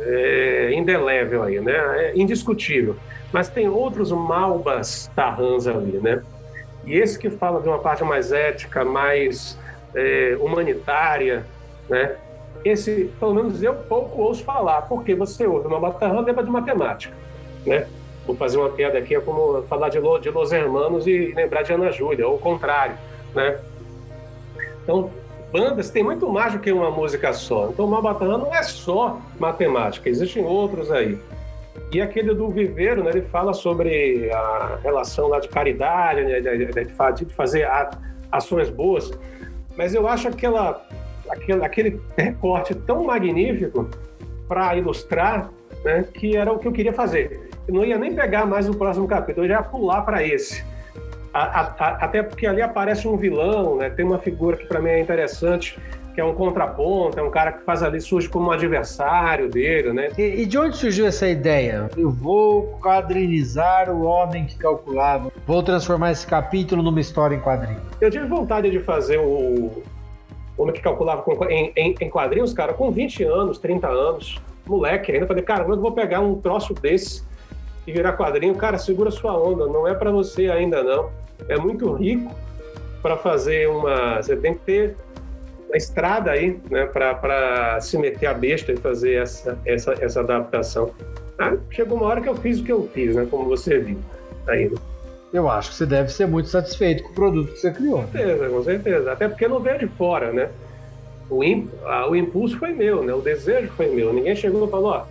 é 0.00 0.72
indelével 0.72 1.44
aí, 1.44 1.60
né? 1.60 1.74
É 1.74 2.12
indiscutível. 2.16 2.96
Mas 3.32 3.48
tem 3.48 3.68
outros 3.68 4.10
Malbas 4.10 5.08
Tarrans 5.14 5.68
ali, 5.68 5.98
né? 5.98 6.22
E 6.84 6.94
esse 6.94 7.18
que 7.18 7.30
fala 7.30 7.60
de 7.60 7.68
uma 7.68 7.78
parte 7.78 8.02
mais 8.02 8.32
ética, 8.32 8.84
mais 8.84 9.56
é, 9.94 10.36
humanitária, 10.40 11.46
né? 11.88 12.16
Esse, 12.64 13.10
pelo 13.18 13.34
menos 13.34 13.62
eu 13.62 13.74
pouco 13.74 14.20
ouço 14.20 14.44
falar, 14.44 14.82
porque 14.82 15.14
você 15.14 15.46
ouve 15.46 15.66
uma 15.66 15.80
Matarrã, 15.80 16.20
lembra 16.20 16.44
de 16.44 16.50
matemática, 16.50 17.14
né? 17.64 17.86
Vou 18.26 18.36
fazer 18.36 18.58
uma 18.58 18.68
piada 18.68 18.98
aqui, 18.98 19.14
é 19.14 19.20
como 19.20 19.62
falar 19.62 19.88
de, 19.88 19.98
Lo, 19.98 20.18
de 20.18 20.30
Los 20.30 20.52
Hermanos 20.52 21.06
e 21.06 21.32
lembrar 21.34 21.62
de 21.62 21.72
Ana 21.72 21.90
Júlia, 21.90 22.28
ou 22.28 22.34
o 22.36 22.38
contrário, 22.38 22.96
né? 23.34 23.58
Então, 24.82 25.10
bandas 25.50 25.90
tem 25.90 26.02
muito 26.02 26.28
mais 26.28 26.52
do 26.52 26.58
que 26.58 26.70
uma 26.70 26.90
música 26.90 27.32
só. 27.32 27.68
Então, 27.68 27.86
o 27.86 27.88
Malbatarrã 27.88 28.36
não 28.36 28.54
é 28.54 28.62
só 28.62 29.18
matemática, 29.38 30.08
existem 30.08 30.44
outros 30.44 30.90
aí. 30.90 31.18
E 31.92 32.00
aquele 32.00 32.34
do 32.34 32.48
Viveiro, 32.48 33.02
né, 33.02 33.10
ele 33.10 33.22
fala 33.22 33.52
sobre 33.52 34.30
a 34.30 34.78
relação 34.82 35.28
lá 35.28 35.40
de 35.40 35.48
caridade, 35.48 36.22
né, 36.22 36.40
de, 36.40 36.66
de, 36.66 37.24
de 37.24 37.34
fazer 37.34 37.68
ações 38.30 38.70
boas. 38.70 39.10
Mas 39.76 39.94
eu 39.94 40.06
acho 40.06 40.28
aquela, 40.28 40.86
aquele, 41.30 41.64
aquele 41.64 42.00
recorte 42.16 42.74
tão 42.74 43.04
magnífico 43.04 43.88
para 44.48 44.76
ilustrar 44.76 45.50
né, 45.84 46.04
que 46.12 46.36
era 46.36 46.52
o 46.52 46.58
que 46.58 46.66
eu 46.66 46.72
queria 46.72 46.92
fazer. 46.92 47.48
Eu 47.66 47.74
não 47.74 47.84
ia 47.84 47.98
nem 47.98 48.14
pegar 48.14 48.46
mais 48.46 48.68
o 48.68 48.74
próximo 48.74 49.06
capítulo, 49.06 49.46
eu 49.46 49.48
já 49.48 49.56
ia 49.56 49.62
pular 49.62 50.02
para 50.02 50.22
esse. 50.24 50.64
A, 51.32 51.60
a, 51.60 51.62
a, 51.62 51.88
até 52.04 52.22
porque 52.22 52.46
ali 52.46 52.60
aparece 52.60 53.06
um 53.06 53.16
vilão, 53.16 53.76
né, 53.76 53.88
tem 53.90 54.04
uma 54.04 54.18
figura 54.18 54.56
que 54.56 54.66
para 54.66 54.80
mim 54.80 54.90
é 54.90 55.00
interessante, 55.00 55.78
que 56.12 56.20
é 56.20 56.24
um 56.24 56.34
contraponto, 56.34 57.18
é 57.18 57.22
um 57.22 57.30
cara 57.30 57.52
que 57.52 57.64
faz 57.64 57.82
ali, 57.82 58.00
surge 58.00 58.28
como 58.28 58.48
um 58.48 58.50
adversário 58.50 59.48
dele, 59.48 59.92
né? 59.92 60.08
E, 60.18 60.42
e, 60.42 60.46
de 60.46 60.58
onde 60.58 60.76
surgiu 60.76 61.06
essa 61.06 61.28
ideia? 61.28 61.88
Eu 61.96 62.10
vou 62.10 62.78
quadrinizar 62.82 63.88
o 63.90 64.02
homem 64.02 64.44
que 64.44 64.56
calculava, 64.56 65.30
vou 65.46 65.62
transformar 65.62 66.10
esse 66.10 66.26
capítulo 66.26 66.82
numa 66.82 67.00
história 67.00 67.36
em 67.36 67.40
quadrinhos. 67.40 67.82
Eu 68.00 68.10
tive 68.10 68.26
vontade 68.26 68.70
de 68.70 68.80
fazer 68.80 69.18
o 69.18 69.82
homem 70.62 70.74
que 70.74 70.80
calculava 70.80 71.22
com, 71.22 71.44
em, 71.46 71.72
em, 71.76 71.94
em, 72.00 72.10
quadrinhos, 72.10 72.52
cara, 72.52 72.72
com 72.72 72.90
20 72.90 73.24
anos, 73.24 73.58
30 73.58 73.88
anos, 73.88 74.40
moleque 74.66 75.12
ainda, 75.12 75.26
falei, 75.26 75.42
cara, 75.42 75.64
eu 75.64 75.80
vou 75.80 75.92
pegar 75.92 76.20
um 76.20 76.40
troço 76.40 76.74
desse 76.74 77.22
e 77.86 77.92
virar 77.92 78.16
quadrinho, 78.16 78.54
cara, 78.54 78.78
segura 78.78 79.10
sua 79.10 79.36
onda, 79.36 79.66
não 79.66 79.86
é 79.86 79.94
para 79.94 80.10
você 80.10 80.50
ainda 80.50 80.82
não, 80.82 81.10
é 81.48 81.56
muito 81.56 81.92
rico 81.92 82.34
para 83.02 83.16
fazer 83.16 83.68
uma, 83.68 84.16
você 84.16 84.36
tem 84.36 84.54
que 84.54 84.60
ter 84.60 84.96
a 85.72 85.76
estrada 85.76 86.32
aí, 86.32 86.60
né, 86.70 86.86
para 86.86 87.80
se 87.80 87.96
meter 87.96 88.26
a 88.26 88.34
besta 88.34 88.72
e 88.72 88.76
fazer 88.76 89.22
essa, 89.22 89.58
essa, 89.64 89.94
essa 90.00 90.20
adaptação. 90.20 90.90
Ah, 91.38 91.56
chegou 91.70 91.96
uma 91.96 92.06
hora 92.06 92.20
que 92.20 92.28
eu 92.28 92.34
fiz 92.34 92.60
o 92.60 92.64
que 92.64 92.72
eu 92.72 92.88
fiz, 92.92 93.14
né, 93.16 93.26
como 93.30 93.44
você 93.44 93.78
viu 93.78 93.98
aí. 94.46 94.68
Né? 94.68 94.76
Eu 95.32 95.48
acho 95.48 95.70
que 95.70 95.76
você 95.76 95.86
deve 95.86 96.10
ser 96.10 96.26
muito 96.26 96.48
satisfeito 96.48 97.04
com 97.04 97.10
o 97.10 97.14
produto 97.14 97.52
que 97.52 97.58
você 97.58 97.70
criou. 97.70 98.02
Com 98.02 98.12
certeza, 98.12 98.48
com 98.48 98.62
certeza. 98.64 99.12
Até 99.12 99.28
porque 99.28 99.46
não 99.46 99.60
veio 99.60 99.78
de 99.78 99.86
fora, 99.86 100.32
né? 100.32 100.50
O, 101.28 101.44
imp, 101.44 101.70
a, 101.84 102.08
o 102.08 102.16
impulso 102.16 102.58
foi 102.58 102.72
meu, 102.72 103.04
né? 103.04 103.14
O 103.14 103.20
desejo 103.20 103.68
foi 103.76 103.88
meu. 103.88 104.12
Ninguém 104.12 104.34
chegou 104.34 104.66
e 104.66 104.70
falou, 104.70 104.90
ó, 104.90 105.04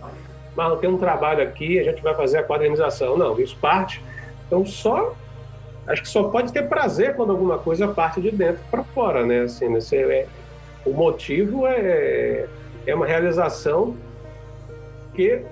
Marlon, 0.54 0.76
tem 0.76 0.90
um 0.90 0.98
trabalho 0.98 1.42
aqui, 1.42 1.78
a 1.78 1.84
gente 1.84 2.02
vai 2.02 2.14
fazer 2.14 2.38
a 2.38 2.42
quadrinização. 2.42 3.16
Não, 3.16 3.40
isso 3.40 3.56
parte. 3.56 4.04
Então 4.46 4.66
só 4.66 5.14
acho 5.86 6.02
que 6.02 6.08
só 6.08 6.24
pode 6.24 6.52
ter 6.52 6.68
prazer 6.68 7.16
quando 7.16 7.30
alguma 7.30 7.58
coisa 7.58 7.88
parte 7.88 8.20
de 8.20 8.30
dentro 8.30 8.62
para 8.70 8.84
fora, 8.84 9.24
né? 9.24 9.40
Assim, 9.40 9.72
você 9.72 9.96
é, 9.96 10.26
o 10.84 10.92
motivo 10.92 11.66
é, 11.66 12.46
é 12.86 12.94
uma 12.94 13.06
realização 13.06 13.96
que 15.14 15.42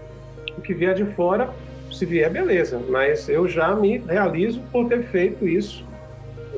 o 0.57 0.61
que 0.61 0.75
vier 0.75 0.95
de 0.95 1.05
fora, 1.07 1.51
se 1.93 2.05
vier, 2.05 2.31
beleza. 2.31 2.81
Mas 2.89 3.29
eu 3.29 3.49
já 3.49 3.75
me 3.75 3.99
realizo 3.99 4.61
por 4.73 4.89
ter 4.89 5.05
feito 5.05 5.47
isso, 5.47 5.85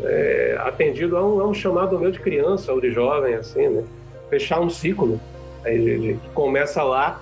é, 0.02 0.56
atendido 0.60 1.16
a 1.16 1.24
um, 1.24 1.40
a 1.40 1.48
um, 1.48 1.54
chamado 1.54 1.98
meu 1.98 2.10
de 2.10 2.20
criança 2.20 2.72
ou 2.72 2.80
de 2.80 2.90
jovem, 2.90 3.34
assim, 3.34 3.68
né? 3.68 3.84
Fechar 4.28 4.60
um 4.60 4.70
ciclo 4.70 5.20
aí, 5.64 5.78
de, 5.78 5.98
de, 5.98 6.20
começa 6.32 6.82
lá 6.82 7.20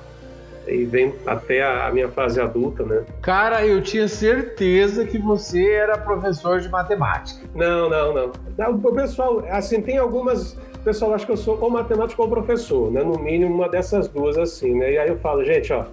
e 0.66 0.84
vem 0.84 1.14
até 1.26 1.62
a, 1.62 1.90
minha 1.90 2.08
fase 2.08 2.40
adulta, 2.40 2.84
né? 2.84 3.04
Cara, 3.22 3.66
eu 3.66 3.82
tinha 3.82 4.06
certeza 4.06 5.04
que 5.04 5.18
você 5.18 5.70
era 5.70 5.96
professor 5.96 6.60
de 6.60 6.68
matemática. 6.68 7.40
Não, 7.54 7.88
não, 7.88 8.12
não. 8.14 8.74
O 8.74 8.94
pessoal, 8.94 9.42
assim, 9.48 9.80
tem 9.80 9.96
algumas 9.96 10.56
o 10.78 10.84
pessoal 10.84 11.12
acha 11.12 11.26
que 11.26 11.32
eu 11.32 11.36
sou 11.36 11.58
ou 11.60 11.68
matemático 11.68 12.22
ou 12.22 12.28
professor, 12.28 12.90
né? 12.90 13.02
No 13.02 13.18
mínimo 13.18 13.52
uma 13.52 13.68
dessas 13.68 14.08
duas 14.08 14.38
assim, 14.38 14.74
né? 14.74 14.92
E 14.92 14.98
aí 14.98 15.08
eu 15.08 15.18
falo, 15.18 15.44
gente, 15.44 15.72
ó, 15.72 15.84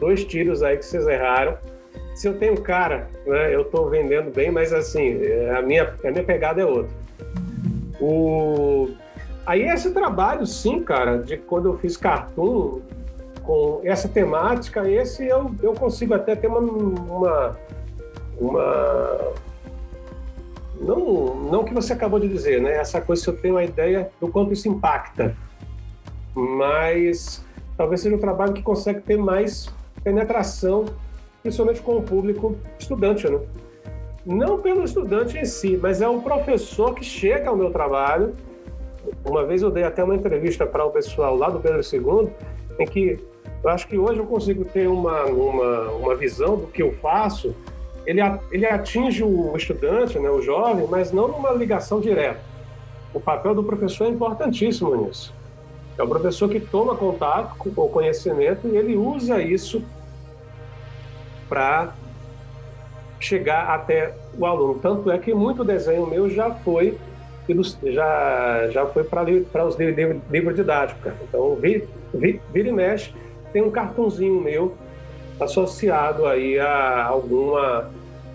dois 0.00 0.24
tiros 0.24 0.62
aí 0.62 0.76
que 0.76 0.84
vocês 0.84 1.06
erraram. 1.06 1.56
Se 2.14 2.26
eu 2.26 2.38
tenho 2.38 2.60
cara, 2.60 3.08
né? 3.26 3.54
Eu 3.54 3.64
tô 3.64 3.88
vendendo 3.88 4.32
bem, 4.32 4.50
mas 4.50 4.72
assim, 4.72 5.22
é, 5.22 5.54
a 5.56 5.62
minha, 5.62 5.94
a 6.02 6.10
minha 6.10 6.24
pegada 6.24 6.60
é 6.60 6.66
outra. 6.66 6.92
O... 8.00 8.88
Aí 9.46 9.62
esse 9.62 9.90
trabalho, 9.92 10.46
sim, 10.46 10.82
cara, 10.82 11.18
de 11.18 11.36
quando 11.36 11.68
eu 11.68 11.78
fiz 11.78 11.96
cartoon 11.96 12.80
com 13.42 13.80
essa 13.84 14.08
temática, 14.08 14.88
esse 14.88 15.26
eu, 15.26 15.50
eu 15.62 15.72
consigo 15.74 16.14
até 16.14 16.34
ter 16.34 16.46
uma, 16.46 16.60
uma, 16.60 17.58
uma 18.38 19.32
não, 20.80 21.34
não 21.34 21.64
que 21.64 21.74
você 21.74 21.92
acabou 21.92 22.18
de 22.18 22.28
dizer, 22.28 22.60
né? 22.60 22.74
Essa 22.74 23.00
coisa, 23.00 23.22
se 23.22 23.28
eu 23.28 23.36
tenho 23.36 23.54
uma 23.54 23.64
ideia 23.64 24.10
do 24.20 24.28
quanto 24.28 24.52
isso 24.52 24.68
impacta, 24.68 25.36
mas 26.34 27.44
talvez 27.76 28.00
seja 28.00 28.16
um 28.16 28.20
trabalho 28.20 28.52
que 28.52 28.62
consegue 28.62 29.00
ter 29.00 29.16
mais 29.16 29.68
penetração, 30.02 30.86
principalmente 31.42 31.80
com 31.80 31.96
o 31.96 32.02
público 32.02 32.56
estudante, 32.78 33.28
né? 33.28 33.40
Não 34.24 34.58
pelo 34.58 34.84
estudante 34.84 35.38
em 35.38 35.44
si, 35.44 35.78
mas 35.80 36.02
é 36.02 36.08
o 36.08 36.20
professor 36.20 36.94
que 36.94 37.04
chega 37.04 37.48
ao 37.48 37.56
meu 37.56 37.70
trabalho. 37.70 38.34
Uma 39.24 39.44
vez 39.44 39.62
eu 39.62 39.70
dei 39.70 39.84
até 39.84 40.04
uma 40.04 40.14
entrevista 40.14 40.66
para 40.66 40.84
o 40.84 40.90
pessoal 40.90 41.34
lá 41.36 41.48
do 41.48 41.58
Pedro 41.58 41.80
II, 41.80 42.30
em 42.78 42.86
que 42.86 43.18
eu 43.62 43.70
acho 43.70 43.88
que 43.88 43.98
hoje 43.98 44.18
eu 44.18 44.26
consigo 44.26 44.64
ter 44.64 44.88
uma, 44.88 45.24
uma, 45.24 45.90
uma 45.92 46.14
visão 46.14 46.56
do 46.56 46.66
que 46.66 46.82
eu 46.82 46.92
faço 46.92 47.54
ele, 48.06 48.20
ele 48.50 48.66
atinge 48.66 49.22
o 49.22 49.56
estudante, 49.56 50.18
né, 50.18 50.30
o 50.30 50.40
jovem, 50.40 50.86
mas 50.88 51.12
não 51.12 51.28
numa 51.28 51.52
ligação 51.52 52.00
direta. 52.00 52.40
O 53.12 53.20
papel 53.20 53.54
do 53.54 53.62
professor 53.62 54.06
é 54.06 54.08
importantíssimo 54.08 54.94
nisso. 54.96 55.34
É 56.00 56.02
o 56.02 56.08
professor 56.08 56.48
que 56.48 56.58
toma 56.58 56.96
contato 56.96 57.56
com 57.58 57.68
o 57.68 57.88
conhecimento 57.90 58.66
e 58.66 58.74
ele 58.74 58.96
usa 58.96 59.42
isso 59.42 59.84
para 61.46 61.92
chegar 63.20 63.68
até 63.68 64.14
o 64.38 64.46
aluno. 64.46 64.78
Tanto 64.80 65.10
é 65.10 65.18
que 65.18 65.34
muito 65.34 65.62
desenho 65.62 66.06
meu 66.06 66.30
já 66.30 66.50
foi 66.50 66.96
já, 67.84 68.68
já 68.70 68.86
foi 68.86 69.04
para 69.04 69.66
os 69.66 69.76
livros, 69.76 70.22
livros 70.30 70.56
didáticos. 70.56 71.12
Então, 71.28 71.54
vira, 71.56 71.84
vira 72.14 72.68
e 72.68 72.72
mexe, 72.72 73.12
tem 73.52 73.60
um 73.60 73.70
cartãozinho 73.70 74.40
meu 74.40 74.74
associado 75.38 76.24
aí 76.24 76.58
a 76.58 77.04
alguma 77.04 77.90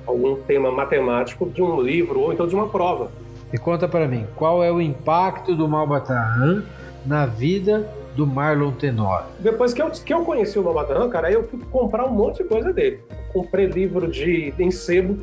algum 0.06 0.36
tema 0.36 0.70
matemático 0.72 1.50
de 1.50 1.64
um 1.64 1.82
livro 1.82 2.20
ou 2.20 2.32
então 2.32 2.46
de 2.46 2.54
uma 2.54 2.68
prova. 2.68 3.10
E 3.52 3.58
conta 3.58 3.88
para 3.88 4.08
mim, 4.08 4.28
qual 4.36 4.64
é 4.64 4.72
o 4.72 4.80
impacto 4.80 5.56
do 5.56 5.68
Malbataan 5.68 6.64
na 7.06 7.26
vida 7.26 7.88
do 8.16 8.26
Marlon 8.26 8.72
Tenor? 8.72 9.26
Depois 9.40 9.74
que 9.74 9.82
eu, 9.82 9.90
que 9.90 10.14
eu 10.14 10.24
conheci 10.24 10.58
o 10.58 10.64
Malbataan, 10.64 11.10
cara, 11.10 11.28
aí 11.28 11.34
eu 11.34 11.48
fui 11.48 11.60
comprar 11.72 12.06
um 12.06 12.12
monte 12.12 12.44
de 12.44 12.50
coisa 12.50 12.74
dele. 12.74 13.00
Comprei 13.32 13.66
livro 13.66 14.08
de, 14.08 14.52
de 14.52 14.72
sebo. 14.72 15.20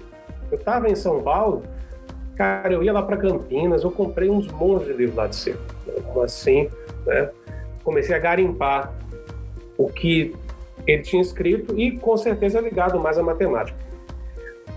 Eu 0.50 0.58
estava 0.58 0.88
em 0.88 0.94
São 0.94 1.22
Paulo, 1.22 1.62
cara, 2.36 2.72
eu 2.72 2.82
ia 2.82 2.92
lá 2.92 3.02
para 3.02 3.16
Campinas, 3.16 3.82
eu 3.82 3.90
comprei 3.90 4.28
uns 4.28 4.46
montes 4.48 4.86
de 4.86 4.92
livros 4.92 5.16
lá 5.16 5.26
de 5.26 5.36
sebo. 5.36 5.58
Assim, 6.22 6.68
né? 7.06 7.30
Comecei 7.82 8.14
a 8.14 8.18
garimpar 8.18 8.92
o 9.76 9.88
que 9.88 10.34
ele 10.86 11.02
tinha 11.02 11.22
escrito 11.22 11.78
e 11.78 11.98
com 11.98 12.16
certeza 12.16 12.60
ligado 12.60 12.98
mais 12.98 13.18
à 13.18 13.22
matemática. 13.22 13.78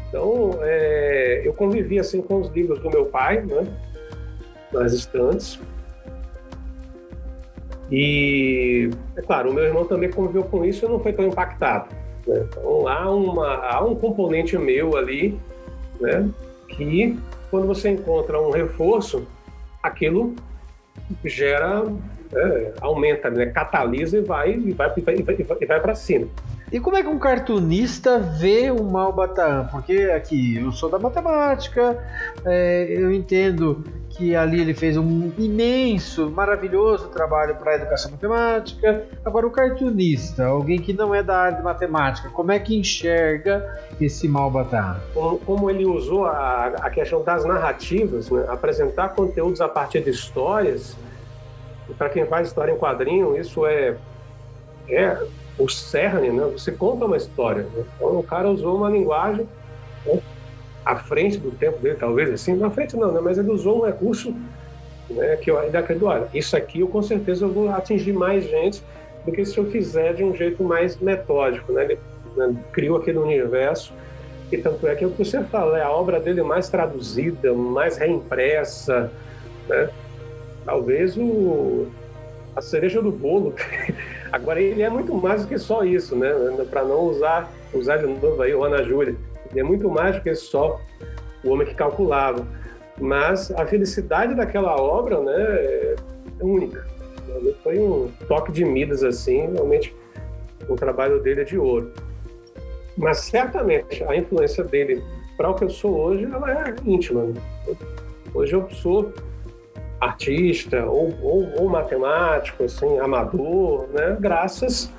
Então, 0.08 0.60
é, 0.62 1.42
eu 1.44 1.54
convivi 1.54 2.00
assim 2.00 2.22
com 2.22 2.40
os 2.40 2.50
livros 2.50 2.80
do 2.80 2.90
meu 2.90 3.06
pai, 3.06 3.42
né, 3.42 3.68
nas 4.72 4.94
estantes. 4.94 5.60
E, 7.92 8.90
é 9.16 9.22
claro, 9.22 9.52
o 9.52 9.54
meu 9.54 9.64
irmão 9.64 9.86
também 9.86 10.10
conviveu 10.10 10.44
com 10.44 10.66
isso 10.66 10.86
e 10.86 10.90
não 10.90 11.00
foi 11.00 11.14
tão 11.14 11.26
impactado. 11.26 11.90
Né? 12.26 12.46
Então, 12.48 12.88
há, 12.88 13.10
uma, 13.10 13.56
há 13.56 13.84
um 13.84 13.96
componente 13.96 14.58
meu 14.58 14.98
ali, 14.98 15.38
né, 16.00 16.28
que 16.70 17.18
quando 17.52 17.68
você 17.68 17.90
encontra 17.90 18.42
um 18.42 18.50
reforço, 18.50 19.28
aquilo 19.82 20.36
gera, 21.24 21.84
é, 22.34 22.74
aumenta, 22.82 23.30
né, 23.30 23.46
catalisa 23.48 24.18
e 24.18 24.22
vai, 24.22 24.54
e 24.54 24.72
vai, 24.72 24.92
e 24.98 25.02
vai, 25.02 25.16
e 25.16 25.44
vai, 25.44 25.58
vai 25.68 25.80
para 25.80 25.96
cima. 25.96 26.28
E 26.72 26.80
como 26.80 26.98
é 26.98 27.04
que 27.04 27.08
um 27.08 27.20
cartunista 27.20 28.18
vê 28.20 28.72
o 28.72 28.84
Malbataan? 28.84 29.68
Porque 29.68 30.12
aqui 30.16 30.58
eu 30.58 30.72
sou 30.72 30.90
da 30.90 30.98
matemática, 30.98 31.98
é, 32.44 32.88
eu 32.90 33.14
entendo 33.14 33.84
que 34.16 34.36
ali 34.36 34.62
ele 34.62 34.74
fez 34.74 34.96
um 34.98 35.32
imenso, 35.38 36.30
maravilhoso 36.32 37.10
trabalho 37.10 37.56
para 37.56 37.74
a 37.74 37.76
educação 37.76 38.12
matemática. 38.12 39.06
Agora, 39.24 39.46
o 39.46 39.52
cartunista, 39.52 40.46
alguém 40.46 40.80
que 40.80 40.94
não 40.94 41.14
é 41.14 41.22
da 41.22 41.38
área 41.38 41.58
de 41.58 41.64
matemática, 41.64 42.30
como 42.30 42.52
é 42.52 42.60
que 42.60 42.78
enxerga 42.78 43.80
esse 44.00 44.28
Malbataan? 44.28 45.00
Como, 45.14 45.38
como 45.40 45.70
ele 45.70 45.86
usou 45.86 46.26
a, 46.26 46.68
a 46.68 46.90
questão 46.90 47.24
das 47.24 47.44
narrativas, 47.44 48.30
né? 48.30 48.46
apresentar 48.48 49.10
conteúdos 49.10 49.60
a 49.60 49.68
partir 49.68 50.02
de 50.02 50.12
histórias, 50.12 50.96
para 51.98 52.10
quem 52.10 52.26
faz 52.26 52.48
história 52.48 52.72
em 52.72 52.78
quadrinho, 52.78 53.38
isso 53.38 53.66
é, 53.66 53.98
é 54.90 55.18
o 55.60 55.70
cerne, 55.70 56.30
né? 56.30 56.44
Você 56.54 56.72
conta 56.72 57.06
uma 57.06 57.18
história. 57.18 57.64
Né? 57.64 57.84
Então, 57.96 58.20
o 58.20 58.24
cara 58.24 58.50
usou 58.50 58.78
uma 58.78 58.90
linguagem 58.90 59.48
né? 60.06 60.22
À 60.86 60.96
frente 60.96 61.38
do 61.38 61.52
tempo 61.52 61.80
dele, 61.80 61.98
talvez 62.00 62.30
assim. 62.30 62.56
Na 62.56 62.70
frente 62.70 62.96
não, 62.96 63.12
né? 63.12 63.20
Mas 63.22 63.38
ele 63.38 63.50
usou 63.50 63.82
um 63.82 63.86
recurso 63.86 64.34
né? 65.10 65.36
que 65.38 65.50
eu 65.50 65.60
ainda 65.60 65.80
acredito, 65.80 66.06
olha, 66.06 66.28
isso 66.34 66.56
aqui 66.56 66.82
eu 66.82 66.88
com 66.88 67.02
certeza 67.02 67.46
eu 67.46 67.50
vou 67.50 67.70
atingir 67.70 68.14
mais 68.14 68.44
gente 68.46 68.84
do 69.26 69.32
que 69.32 69.44
se 69.44 69.58
eu 69.58 69.66
fizer 69.72 70.14
de 70.14 70.24
um 70.24 70.36
jeito 70.36 70.64
mais 70.64 70.98
metódico, 70.98 71.74
né? 71.74 71.86
Ele 71.86 72.00
né? 72.38 72.56
criou 72.72 72.98
aquele 72.98 73.18
universo 73.18 73.92
e 74.52 74.58
tanto 74.58 74.86
é 74.88 74.96
que 74.96 75.04
é 75.04 75.08
o 75.08 75.12
que 75.12 75.26
você 75.26 75.44
fala, 75.44 75.80
é 75.80 75.82
a 75.82 75.90
obra 75.90 76.20
dele 76.20 76.44
mais 76.44 76.70
traduzida, 76.70 77.52
mais 77.54 77.98
reimpressa, 77.98 79.12
né? 79.68 79.90
Talvez 80.64 81.18
o 81.18 81.88
a 82.56 82.62
cereja 82.62 83.02
do 83.02 83.12
bolo. 83.12 83.54
Agora 84.32 84.62
ele 84.62 84.82
é 84.82 84.90
muito 84.90 85.14
mais 85.14 85.42
do 85.42 85.48
que 85.48 85.58
só 85.58 85.84
isso, 85.84 86.16
né? 86.16 86.32
Para 86.70 86.84
não 86.84 87.02
usar 87.02 87.52
usar 87.74 87.98
de 87.98 88.06
novo 88.06 88.42
aí 88.42 88.54
o 88.54 88.64
Ana 88.64 88.84
Júlia, 88.84 89.16
ele 89.56 89.62
é 89.62 89.64
muito 89.64 89.90
mais 89.90 90.18
do 90.18 90.22
que 90.22 90.36
só 90.36 90.82
o 91.44 91.50
homem 91.50 91.66
que 91.66 91.74
calculava. 91.74 92.46
Mas 93.00 93.52
a 93.52 93.66
felicidade 93.66 94.36
daquela 94.36 94.76
obra, 94.76 95.22
né, 95.22 95.34
é 95.34 95.96
única. 96.42 96.86
Foi 97.64 97.80
um 97.80 98.12
toque 98.28 98.52
de 98.52 98.66
Midas 98.66 99.04
assim, 99.04 99.52
realmente 99.54 99.96
o 100.68 100.76
trabalho 100.76 101.22
dele 101.22 101.42
é 101.42 101.44
de 101.46 101.58
ouro. 101.58 101.92
Mas 102.98 103.20
certamente 103.20 104.04
a 104.04 104.16
influência 104.16 104.64
dele 104.64 105.02
para 105.38 105.50
o 105.50 105.54
que 105.54 105.64
eu 105.64 105.70
sou 105.70 105.98
hoje, 105.98 106.26
ela 106.26 106.52
é 106.52 106.76
íntima. 106.86 107.24
Né? 107.24 107.42
Hoje 108.34 108.54
eu 108.54 108.70
sou 108.70 109.14
artista 110.00 110.86
ou, 110.86 111.14
ou, 111.22 111.62
ou, 111.62 111.70
matemático, 111.70 112.64
assim, 112.64 113.00
amador, 113.00 113.88
né? 113.94 114.16
graças 114.20 114.92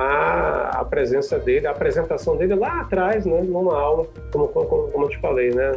à, 0.00 0.80
à, 0.80 0.84
presença 0.84 1.38
dele, 1.38 1.66
à 1.66 1.70
apresentação 1.70 2.36
dele 2.36 2.54
lá 2.54 2.80
atrás, 2.80 3.26
né? 3.26 3.42
numa 3.42 3.78
aula, 3.78 4.06
como, 4.32 4.48
como, 4.48 4.66
como 4.90 5.04
eu 5.04 5.08
te 5.08 5.18
falei, 5.18 5.50
né? 5.50 5.72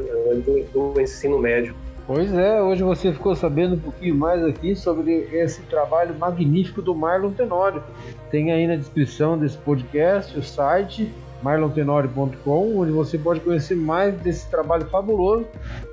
do, 0.45 0.93
do 0.93 1.01
ensino 1.01 1.39
médio. 1.39 1.75
Pois 2.05 2.33
é, 2.33 2.61
hoje 2.61 2.83
você 2.83 3.13
ficou 3.13 3.33
sabendo 3.33 3.75
um 3.75 3.79
pouquinho 3.79 4.15
mais 4.15 4.43
aqui 4.43 4.75
sobre 4.75 5.29
esse 5.31 5.61
trabalho 5.63 6.13
magnífico 6.15 6.81
do 6.81 6.93
Marlon 6.93 7.31
Tenório. 7.31 7.81
Tem 8.29 8.51
aí 8.51 8.67
na 8.67 8.75
descrição 8.75 9.37
desse 9.37 9.57
podcast 9.57 10.37
o 10.37 10.43
site 10.43 11.09
marlontenori.com, 11.43 12.77
onde 12.77 12.91
você 12.91 13.17
pode 13.17 13.41
conhecer 13.41 13.75
mais 13.75 14.15
desse 14.15 14.49
trabalho 14.49 14.85
fabuloso 14.85 15.45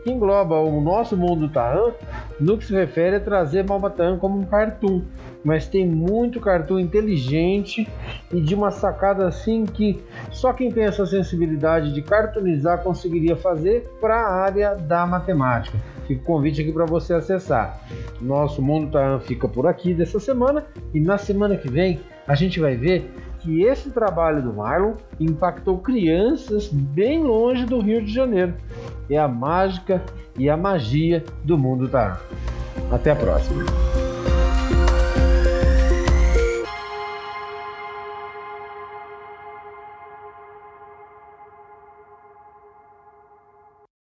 que 0.03 0.11
engloba 0.11 0.55
o 0.61 0.81
nosso 0.81 1.17
mundo 1.17 1.49
Tahan 1.49 1.93
no 2.39 2.57
que 2.57 2.65
se 2.65 2.73
refere 2.73 3.17
a 3.17 3.21
trazer 3.21 3.67
Malbatan 3.69 4.17
como 4.17 4.39
um 4.39 4.45
cartoon. 4.45 5.03
Mas 5.43 5.67
tem 5.67 5.87
muito 5.87 6.39
cartoon 6.39 6.79
inteligente 6.79 7.89
e 8.33 8.41
de 8.41 8.55
uma 8.55 8.71
sacada 8.71 9.27
assim 9.27 9.65
que 9.65 10.03
só 10.31 10.53
quem 10.53 10.71
tem 10.71 10.85
essa 10.85 11.07
sensibilidade 11.07 11.93
de 11.93 12.03
cartoonizar 12.03 12.83
conseguiria 12.83 13.37
fazer 13.37 13.91
para 14.01 14.15
a 14.15 14.43
área 14.43 14.75
da 14.75 15.07
matemática. 15.07 15.79
Fica 16.07 16.23
o 16.23 16.25
convite 16.25 16.61
aqui 16.61 16.73
para 16.73 16.85
você 16.85 17.15
acessar. 17.15 17.81
Nosso 18.21 18.61
Mundo 18.61 18.91
Tahan 18.91 19.21
fica 19.21 19.49
por 19.49 19.67
aqui 19.67 19.95
dessa 19.95 20.21
semana 20.21 20.65
e 20.93 21.01
na 21.01 21.17
semana 21.17 21.57
que 21.57 21.71
vem 21.71 22.01
a 22.27 22.35
gente 22.35 22.61
vai 22.61 22.77
ver 22.77 23.11
que 23.41 23.63
esse 23.63 23.91
trabalho 23.91 24.43
do 24.43 24.53
Marlon 24.53 24.95
impactou 25.19 25.79
crianças 25.79 26.69
bem 26.69 27.23
longe 27.23 27.65
do 27.65 27.81
Rio 27.81 28.05
de 28.05 28.13
Janeiro. 28.13 28.55
É 29.09 29.19
a 29.19 29.29
mágica 29.29 30.03
e 30.39 30.49
a 30.49 30.57
magia 30.57 31.25
do 31.45 31.59
mundo 31.59 31.89
tarô. 31.89 32.17
Até 32.91 33.11
a 33.11 33.17
próxima. 33.17 33.65